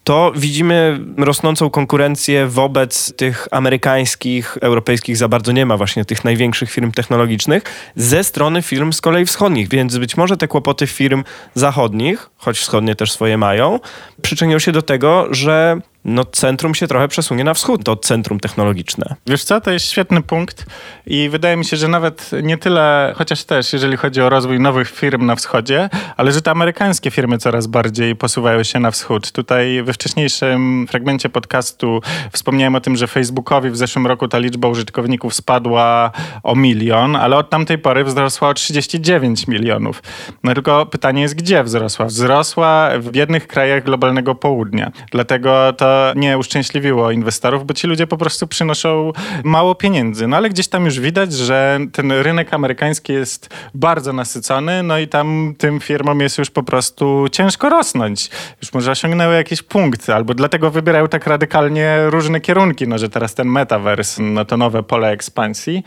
to 0.05 0.33
widzimy 0.37 1.01
rosnącą 1.17 1.71
konkurencję 1.71 2.47
wobec 2.47 3.17
tych 3.17 3.49
amerykańskich, 3.51 4.59
europejskich 4.61 5.17
za 5.17 5.29
bardzo 5.29 5.53
nie 5.53 5.67
ma 5.67 5.77
właśnie 5.77 6.05
tych 6.05 6.25
największych 6.25 6.71
firm 6.71 6.93
technologicznych 6.93 7.63
ze 7.97 8.25
strony 8.25 8.63
firm 8.63 8.93
z 8.93 9.01
kolei 9.01 9.27
wschodnich, 9.27 9.69
więc 9.69 9.99
być 9.99 10.17
może 10.17 10.37
te 10.37 10.49
kłopoty 10.49 10.87
firm 10.87 11.25
zachodnich, 11.55 12.31
choć 12.37 12.59
wschodnie 12.59 12.95
też 12.95 13.13
swoje 13.13 13.39
mają, 13.39 13.81
przyczynią 14.23 14.59
się 14.59 14.73
do 14.73 14.83
tego, 14.83 15.27
że 15.31 15.81
no 16.05 16.25
centrum 16.25 16.75
się 16.75 16.87
trochę 16.87 17.09
przesunie 17.09 17.45
na 17.45 17.55
wschód, 17.55 17.85
to 17.85 17.97
centrum 17.97 18.41
technologiczne. 18.41 19.15
Wiesz 19.27 19.45
co, 19.45 19.61
to 19.61 19.71
jest 19.71 19.91
świetny 19.91 20.23
punkt 20.23 20.67
i 21.07 21.29
wydaje 21.29 21.57
mi 21.57 21.65
się, 21.65 21.77
że 21.77 21.89
nawet 21.89 22.31
nie 22.43 22.59
tyle, 22.59 23.15
chociaż 23.17 23.45
też 23.45 23.73
jeżeli 23.73 23.97
chodzi 23.97 24.21
o 24.21 24.29
rozwój 24.29 24.61
nowych 24.61 24.91
firm 24.91 25.27
na 25.27 25.37
wschodzie, 25.37 25.89
ale 26.17 26.33
że 26.33 26.43
te 26.43 26.51
amerykańskie 26.51 27.11
firmy 27.11 27.39
coraz 27.39 27.67
bardziej 27.67 28.17
posuwają 28.17 28.63
się 28.63 28.81
na 28.81 28.91
wschód. 28.91 29.33
Tutaj 29.33 29.83
we 29.83 29.93
wcześniejszym 29.93 30.87
fragmencie 30.91 31.29
podcastu 31.29 32.01
wspomniałem 32.33 32.75
o 32.75 32.81
tym, 32.81 32.97
że 32.97 33.07
Facebookowi 33.07 33.71
w 33.71 33.77
zeszłym 33.77 34.07
roku 34.07 34.29
ta 34.29 34.39
liczba 34.39 34.69
użytkowników 34.69 35.35
spadła 35.35 36.11
o 36.43 36.55
milion, 36.55 37.17
ale 37.17 37.37
od 37.37 37.51
tamtej 37.51 37.79
pory 37.79 38.05
wzrosła 38.05 38.49
o 38.49 38.55
39 38.55 39.47
milionów. 39.49 40.03
No 40.45 40.55
tylko 40.55 40.87
pytanie 40.87 41.23
jest, 41.23 41.35
gdzie 41.35 41.65
wzrosła? 41.65 42.07
Wzrosła 42.07 42.91
w 42.99 43.11
biednych 43.11 43.47
krajach 43.47 43.85
globalnego 43.85 44.35
południa. 44.35 44.93
Dlatego 45.11 45.73
to 45.73 45.92
nie 46.17 46.39
uszczęśliwiło 46.39 47.11
inwestorów, 47.11 47.67
bo 47.67 47.75
ci 47.75 47.87
ludzie 47.87 48.07
po 48.07 48.17
prostu 48.17 48.47
przynoszą 48.47 49.13
mało 49.45 49.75
pieniędzy. 49.75 50.27
No 50.27 50.37
ale 50.37 50.51
gdzieś 50.51 50.69
tam 50.69 50.85
już 50.85 51.01
widać, 51.01 51.33
że 51.33 51.79
ten 51.93 52.13
rynek 52.13 52.55
amerykański 52.55 53.13
jest 53.13 53.49
bardzo 53.75 54.13
nasycony, 54.13 54.83
no 54.83 54.99
i 54.99 55.09
tam 55.09 55.55
tym 55.59 55.81
firmom 55.81 56.21
jest 56.21 56.39
już 56.39 56.51
po 56.51 56.63
prostu 56.63 57.27
ciężko 57.33 57.69
rosnąć. 57.69 58.31
Już 58.63 58.73
może 58.73 58.91
osiągnęły 58.91 59.35
jakiś 59.35 59.63
punkt, 59.63 60.11
albo 60.11 60.35
dlatego 60.35 60.71
wybierają 60.71 61.09
tak 61.09 61.27
radykalnie 61.27 61.99
różne 62.07 62.41
kierunki, 62.41 62.89
no 62.89 62.99
że 62.99 63.09
teraz 63.09 63.35
ten 63.35 63.49
metaverse, 63.49 64.23
no 64.23 64.45
to 64.45 64.57
nowe 64.57 64.83
pole 64.83 65.09
ekspansji. 65.09 65.83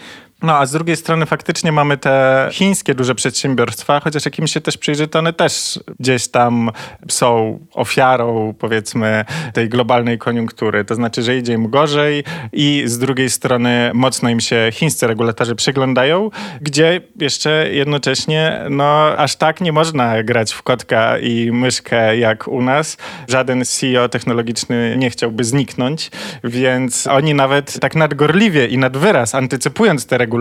No 0.45 0.57
a 0.57 0.65
z 0.65 0.71
drugiej 0.71 0.95
strony 0.95 1.25
faktycznie 1.25 1.71
mamy 1.71 1.97
te 1.97 2.47
chińskie 2.51 2.95
duże 2.95 3.15
przedsiębiorstwa, 3.15 3.99
chociaż 3.99 4.25
jak 4.25 4.39
im 4.39 4.47
się 4.47 4.61
też 4.61 4.77
przyjrzy, 4.77 5.07
to 5.07 5.19
one 5.19 5.33
też 5.33 5.79
gdzieś 5.99 6.27
tam 6.27 6.71
są 7.09 7.59
ofiarą 7.73 8.53
powiedzmy 8.59 9.25
tej 9.53 9.69
globalnej 9.69 10.17
koniunktury. 10.17 10.85
To 10.85 10.95
znaczy, 10.95 11.23
że 11.23 11.37
idzie 11.37 11.53
im 11.53 11.69
gorzej 11.69 12.23
i 12.53 12.83
z 12.85 12.99
drugiej 12.99 13.29
strony 13.29 13.91
mocno 13.93 14.29
im 14.29 14.39
się 14.39 14.69
chińscy 14.71 15.07
regulatorzy 15.07 15.55
przyglądają, 15.55 16.29
gdzie 16.61 17.01
jeszcze 17.19 17.67
jednocześnie 17.71 18.61
no 18.69 19.17
aż 19.17 19.35
tak 19.35 19.61
nie 19.61 19.71
można 19.71 20.23
grać 20.23 20.53
w 20.53 20.63
kotka 20.63 21.19
i 21.19 21.51
myszkę 21.51 22.17
jak 22.17 22.47
u 22.47 22.61
nas. 22.61 22.97
Żaden 23.27 23.65
CEO 23.65 24.09
technologiczny 24.09 24.95
nie 24.97 25.09
chciałby 25.09 25.43
zniknąć, 25.43 26.11
więc 26.43 27.07
oni 27.07 27.33
nawet 27.33 27.79
tak 27.79 27.95
nadgorliwie 27.95 28.67
i 28.67 28.77
nad 28.77 28.97
wyraz 28.97 29.35
antycypując 29.35 30.05
te 30.05 30.17
regulacje, 30.17 30.34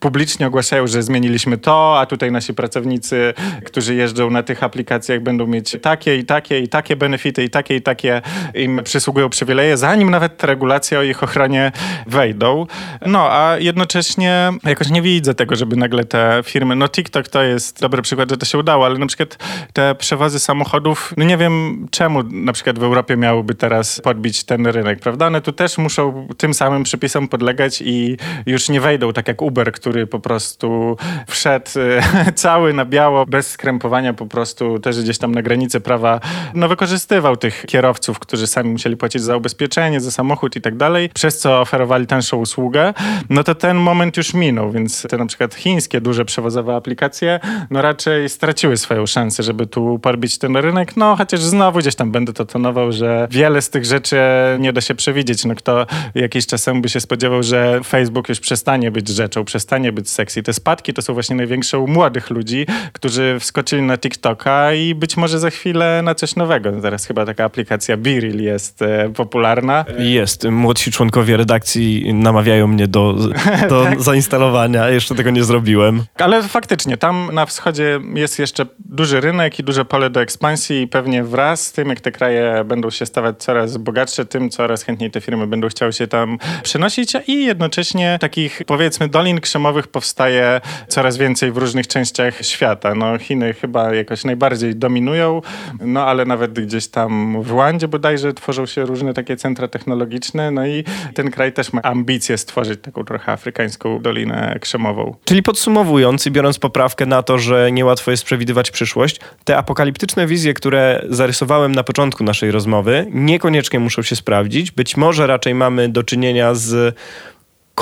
publicznie 0.00 0.46
ogłaszają, 0.46 0.86
że 0.86 1.02
zmieniliśmy 1.02 1.58
to, 1.58 2.00
a 2.00 2.06
tutaj 2.06 2.32
nasi 2.32 2.54
pracownicy, 2.54 3.34
którzy 3.64 3.94
jeżdżą 3.94 4.30
na 4.30 4.42
tych 4.42 4.62
aplikacjach 4.62 5.20
będą 5.20 5.46
mieć 5.46 5.76
takie 5.82 6.16
i 6.16 6.24
takie 6.24 6.60
i 6.60 6.68
takie 6.68 6.96
benefity 6.96 7.44
i 7.44 7.50
takie 7.50 7.76
i 7.76 7.82
takie 7.82 8.22
im 8.54 8.80
przysługują 8.84 9.28
przywileje, 9.28 9.76
zanim 9.76 10.10
nawet 10.10 10.36
te 10.36 10.46
regulacje 10.46 10.98
o 10.98 11.02
ich 11.02 11.22
ochronie 11.22 11.72
wejdą. 12.06 12.66
No, 13.06 13.32
a 13.32 13.56
jednocześnie 13.58 14.50
jakoś 14.64 14.90
nie 14.90 15.02
widzę 15.02 15.34
tego, 15.34 15.56
żeby 15.56 15.76
nagle 15.76 16.04
te 16.04 16.42
firmy, 16.44 16.76
no 16.76 16.88
TikTok 16.88 17.28
to 17.28 17.42
jest 17.42 17.80
dobry 17.80 18.02
przykład, 18.02 18.30
że 18.30 18.36
to 18.36 18.46
się 18.46 18.58
udało, 18.58 18.86
ale 18.86 18.98
na 18.98 19.06
przykład 19.06 19.38
te 19.72 19.94
przewozy 19.94 20.38
samochodów, 20.38 21.14
no 21.16 21.24
nie 21.24 21.36
wiem 21.36 21.86
czemu 21.90 22.22
na 22.22 22.52
przykład 22.52 22.78
w 22.78 22.82
Europie 22.82 23.16
miałoby 23.16 23.54
teraz 23.54 24.00
podbić 24.00 24.44
ten 24.44 24.66
rynek, 24.66 25.00
prawda? 25.00 25.26
One 25.26 25.40
tu 25.40 25.52
też 25.52 25.78
muszą 25.78 26.28
tym 26.36 26.54
samym 26.54 26.82
przepisom 26.82 27.28
podlegać 27.28 27.82
i 27.84 28.16
już 28.46 28.68
nie 28.68 28.80
wejdą 28.80 29.12
tak 29.12 29.22
tak 29.31 29.31
jak 29.32 29.42
Uber, 29.42 29.72
który 29.72 30.06
po 30.06 30.20
prostu 30.20 30.96
wszedł 31.26 31.70
e, 31.76 32.32
cały 32.44 32.72
na 32.72 32.84
biało, 32.84 33.26
bez 33.26 33.50
skrępowania 33.50 34.14
po 34.14 34.26
prostu 34.26 34.78
też 34.78 35.02
gdzieś 35.02 35.18
tam 35.18 35.34
na 35.34 35.42
granicy 35.42 35.80
prawa, 35.80 36.20
no 36.54 36.68
wykorzystywał 36.68 37.36
tych 37.36 37.64
kierowców, 37.66 38.18
którzy 38.18 38.46
sami 38.46 38.70
musieli 38.70 38.96
płacić 38.96 39.22
za 39.22 39.36
ubezpieczenie, 39.36 40.00
za 40.00 40.10
samochód 40.10 40.56
i 40.56 40.60
tak 40.60 40.76
dalej, 40.76 41.10
przez 41.14 41.38
co 41.38 41.60
oferowali 41.60 42.06
tańszą 42.06 42.36
usługę, 42.36 42.94
no 43.30 43.44
to 43.44 43.54
ten 43.54 43.76
moment 43.76 44.16
już 44.16 44.34
minął, 44.34 44.70
więc 44.70 45.06
te 45.10 45.16
na 45.16 45.26
przykład 45.26 45.54
chińskie 45.54 46.00
duże 46.00 46.24
przewozowe 46.24 46.76
aplikacje, 46.76 47.40
no 47.70 47.82
raczej 47.82 48.28
straciły 48.28 48.76
swoją 48.76 49.06
szansę, 49.06 49.42
żeby 49.42 49.66
tu 49.66 49.98
podbić 49.98 50.38
ten 50.38 50.56
rynek, 50.56 50.96
no 50.96 51.16
chociaż 51.16 51.40
znowu 51.40 51.78
gdzieś 51.78 51.94
tam 51.94 52.12
będę 52.12 52.32
to 52.32 52.44
tonował, 52.44 52.92
że 52.92 53.28
wiele 53.30 53.62
z 53.62 53.70
tych 53.70 53.84
rzeczy 53.84 54.16
nie 54.58 54.72
da 54.72 54.80
się 54.80 54.94
przewidzieć, 54.94 55.44
no 55.44 55.54
kto 55.54 55.86
jakiś 56.14 56.46
czas 56.46 56.64
temu 56.64 56.80
by 56.80 56.88
się 56.88 57.00
spodziewał, 57.00 57.42
że 57.42 57.80
Facebook 57.84 58.28
już 58.28 58.40
przestanie 58.40 58.90
być 58.90 59.11
rzeczą, 59.12 59.44
przestanie 59.44 59.92
być 59.92 60.10
sexy. 60.10 60.42
Te 60.42 60.52
spadki 60.52 60.92
to 60.92 61.02
są 61.02 61.14
właśnie 61.14 61.36
największe 61.36 61.78
u 61.78 61.86
młodych 61.86 62.30
ludzi, 62.30 62.66
którzy 62.92 63.36
wskoczyli 63.40 63.82
na 63.82 63.98
TikToka 63.98 64.72
i 64.74 64.94
być 64.94 65.16
może 65.16 65.38
za 65.38 65.50
chwilę 65.50 66.00
na 66.04 66.14
coś 66.14 66.36
nowego. 66.36 66.72
Teraz 66.82 67.06
chyba 67.06 67.26
taka 67.26 67.44
aplikacja 67.44 67.96
Biril 67.96 68.42
jest 68.42 68.82
e, 68.82 69.12
popularna. 69.14 69.84
Jest. 69.98 70.44
Młodsi 70.44 70.92
członkowie 70.92 71.36
redakcji 71.36 72.14
namawiają 72.14 72.66
mnie 72.66 72.88
do, 72.88 73.14
do 73.68 73.84
tak. 73.84 74.02
zainstalowania. 74.02 74.88
Jeszcze 74.88 75.14
tego 75.14 75.30
nie 75.30 75.44
zrobiłem. 75.44 76.04
Ale 76.18 76.42
faktycznie, 76.42 76.96
tam 76.96 77.30
na 77.32 77.46
wschodzie 77.46 78.00
jest 78.14 78.38
jeszcze 78.38 78.66
duży 78.78 79.20
rynek 79.20 79.58
i 79.58 79.64
duże 79.64 79.84
pole 79.84 80.10
do 80.10 80.20
ekspansji 80.20 80.82
i 80.82 80.88
pewnie 80.88 81.24
wraz 81.24 81.66
z 81.66 81.72
tym, 81.72 81.88
jak 81.88 82.00
te 82.00 82.12
kraje 82.12 82.64
będą 82.64 82.90
się 82.90 83.06
stawać 83.06 83.38
coraz 83.38 83.76
bogatsze, 83.76 84.24
tym 84.24 84.50
coraz 84.50 84.82
chętniej 84.82 85.10
te 85.10 85.20
firmy 85.20 85.46
będą 85.46 85.68
chciały 85.68 85.92
się 85.92 86.06
tam 86.06 86.38
przenosić 86.62 87.12
i 87.26 87.44
jednocześnie 87.44 88.18
takich 88.20 88.62
powiedzmy 88.66 89.01
powiedzmy 89.02 89.08
dolin 89.08 89.40
krzemowych 89.40 89.86
powstaje 89.88 90.60
coraz 90.88 91.16
więcej 91.16 91.52
w 91.52 91.56
różnych 91.56 91.86
częściach 91.86 92.44
świata. 92.44 92.94
No, 92.94 93.18
Chiny 93.18 93.54
chyba 93.54 93.94
jakoś 93.94 94.24
najbardziej 94.24 94.76
dominują, 94.76 95.42
no 95.80 96.04
ale 96.04 96.24
nawet 96.24 96.52
gdzieś 96.52 96.88
tam 96.88 97.42
w 97.42 97.50
Rwandzie 97.50 97.88
bodajże 97.88 98.32
tworzą 98.32 98.66
się 98.66 98.84
różne 98.84 99.14
takie 99.14 99.36
centra 99.36 99.68
technologiczne, 99.68 100.50
no 100.50 100.66
i 100.66 100.84
ten 101.14 101.30
kraj 101.30 101.52
też 101.52 101.72
ma 101.72 101.82
ambicje 101.82 102.38
stworzyć 102.38 102.80
taką 102.82 103.04
trochę 103.04 103.32
afrykańską 103.32 104.02
dolinę 104.02 104.58
krzemową. 104.60 105.14
Czyli 105.24 105.42
podsumowując 105.42 106.26
i 106.26 106.30
biorąc 106.30 106.58
poprawkę 106.58 107.06
na 107.06 107.22
to, 107.22 107.38
że 107.38 107.72
niełatwo 107.72 108.10
jest 108.10 108.24
przewidywać 108.24 108.70
przyszłość, 108.70 109.20
te 109.44 109.56
apokaliptyczne 109.56 110.26
wizje, 110.26 110.54
które 110.54 111.02
zarysowałem 111.08 111.74
na 111.74 111.82
początku 111.82 112.24
naszej 112.24 112.50
rozmowy, 112.50 113.06
niekoniecznie 113.10 113.80
muszą 113.80 114.02
się 114.02 114.16
sprawdzić. 114.16 114.70
Być 114.70 114.96
może 114.96 115.26
raczej 115.26 115.54
mamy 115.54 115.88
do 115.88 116.02
czynienia 116.02 116.54
z 116.54 116.96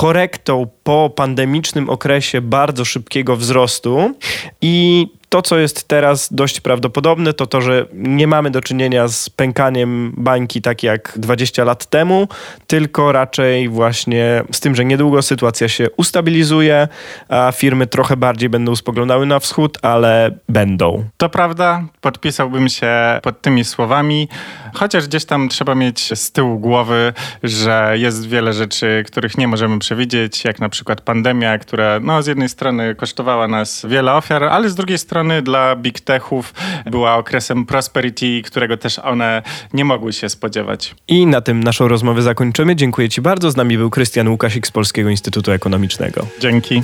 korektą 0.00 0.66
po 0.84 1.10
pandemicznym 1.10 1.90
okresie 1.90 2.40
bardzo 2.40 2.84
szybkiego 2.84 3.36
wzrostu 3.36 4.14
i 4.60 5.06
to, 5.30 5.42
co 5.42 5.58
jest 5.58 5.88
teraz 5.88 6.32
dość 6.32 6.60
prawdopodobne, 6.60 7.32
to 7.32 7.46
to, 7.46 7.60
że 7.60 7.86
nie 7.92 8.26
mamy 8.26 8.50
do 8.50 8.60
czynienia 8.60 9.08
z 9.08 9.30
pękaniem 9.30 10.12
bańki 10.16 10.62
tak 10.62 10.82
jak 10.82 11.12
20 11.16 11.64
lat 11.64 11.86
temu, 11.86 12.28
tylko 12.66 13.12
raczej 13.12 13.68
właśnie 13.68 14.42
z 14.52 14.60
tym, 14.60 14.74
że 14.74 14.84
niedługo 14.84 15.22
sytuacja 15.22 15.68
się 15.68 15.90
ustabilizuje, 15.96 16.88
a 17.28 17.52
firmy 17.52 17.86
trochę 17.86 18.16
bardziej 18.16 18.48
będą 18.48 18.76
spoglądały 18.76 19.26
na 19.26 19.38
wschód, 19.38 19.78
ale 19.82 20.30
będą. 20.48 21.04
To 21.16 21.28
prawda, 21.28 21.84
podpisałbym 22.00 22.68
się 22.68 23.20
pod 23.22 23.42
tymi 23.42 23.64
słowami, 23.64 24.28
chociaż 24.74 25.06
gdzieś 25.06 25.24
tam 25.24 25.48
trzeba 25.48 25.74
mieć 25.74 26.18
z 26.18 26.32
tyłu 26.32 26.58
głowy, 26.58 27.12
że 27.42 27.94
jest 27.96 28.28
wiele 28.28 28.52
rzeczy, 28.52 29.04
których 29.06 29.38
nie 29.38 29.48
możemy 29.48 29.78
przewidzieć, 29.78 30.44
jak 30.44 30.60
na 30.60 30.68
przykład 30.68 31.00
pandemia, 31.00 31.58
która 31.58 32.00
no, 32.00 32.22
z 32.22 32.26
jednej 32.26 32.48
strony 32.48 32.94
kosztowała 32.94 33.48
nas 33.48 33.86
wiele 33.88 34.14
ofiar, 34.14 34.44
ale 34.44 34.68
z 34.68 34.74
drugiej 34.74 34.98
strony 34.98 35.19
strony 35.20 35.42
dla 35.42 35.76
big 35.76 36.00
techów 36.00 36.54
była 36.87 37.16
okresem 37.16 37.66
prosperity, 37.66 38.42
którego 38.44 38.76
też 38.76 38.98
one 38.98 39.42
nie 39.72 39.85
mogły 39.85 40.12
się 40.12 40.28
spodziewać. 40.28 40.94
I 41.09 41.26
na 41.26 41.40
tym 41.40 41.64
naszą 41.64 41.88
rozmowę 41.88 42.22
zakończymy. 42.22 42.76
Dziękuję 42.76 43.09
Ci 43.09 43.20
bardzo. 43.20 43.50
Z 43.50 43.56
nami 43.56 43.78
był 43.78 43.90
Krystian 43.90 44.28
Łukasik 44.28 44.66
z 44.66 44.70
Polskiego 44.70 45.11
Instytutu 45.11 45.52
Ekonomicznego. 45.52 46.26
Dzięki. 46.40 46.83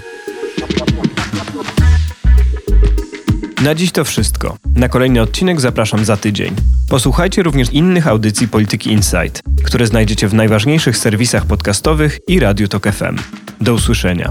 Na 3.62 3.74
dziś 3.74 3.92
to 3.92 4.04
wszystko. 4.04 4.56
Na 4.76 4.88
kolejny 4.88 5.20
odcinek 5.20 5.60
zapraszam 5.60 6.04
za 6.04 6.16
tydzień. 6.16 6.54
Posłuchajcie 6.88 7.42
również 7.42 7.72
innych 7.72 8.06
audycji 8.06 8.48
Polityki 8.48 8.90
Insight, 8.92 9.42
które 9.64 9.86
znajdziecie 9.86 10.28
w 10.28 10.34
najważniejszych 10.34 10.98
serwisach 10.98 11.46
podcastowych 11.46 12.18
i 12.28 12.40
Radiu 12.40 12.68
Tok 12.68 12.92
FM. 12.92 13.16
Do 13.60 13.74
usłyszenia. 13.74 14.30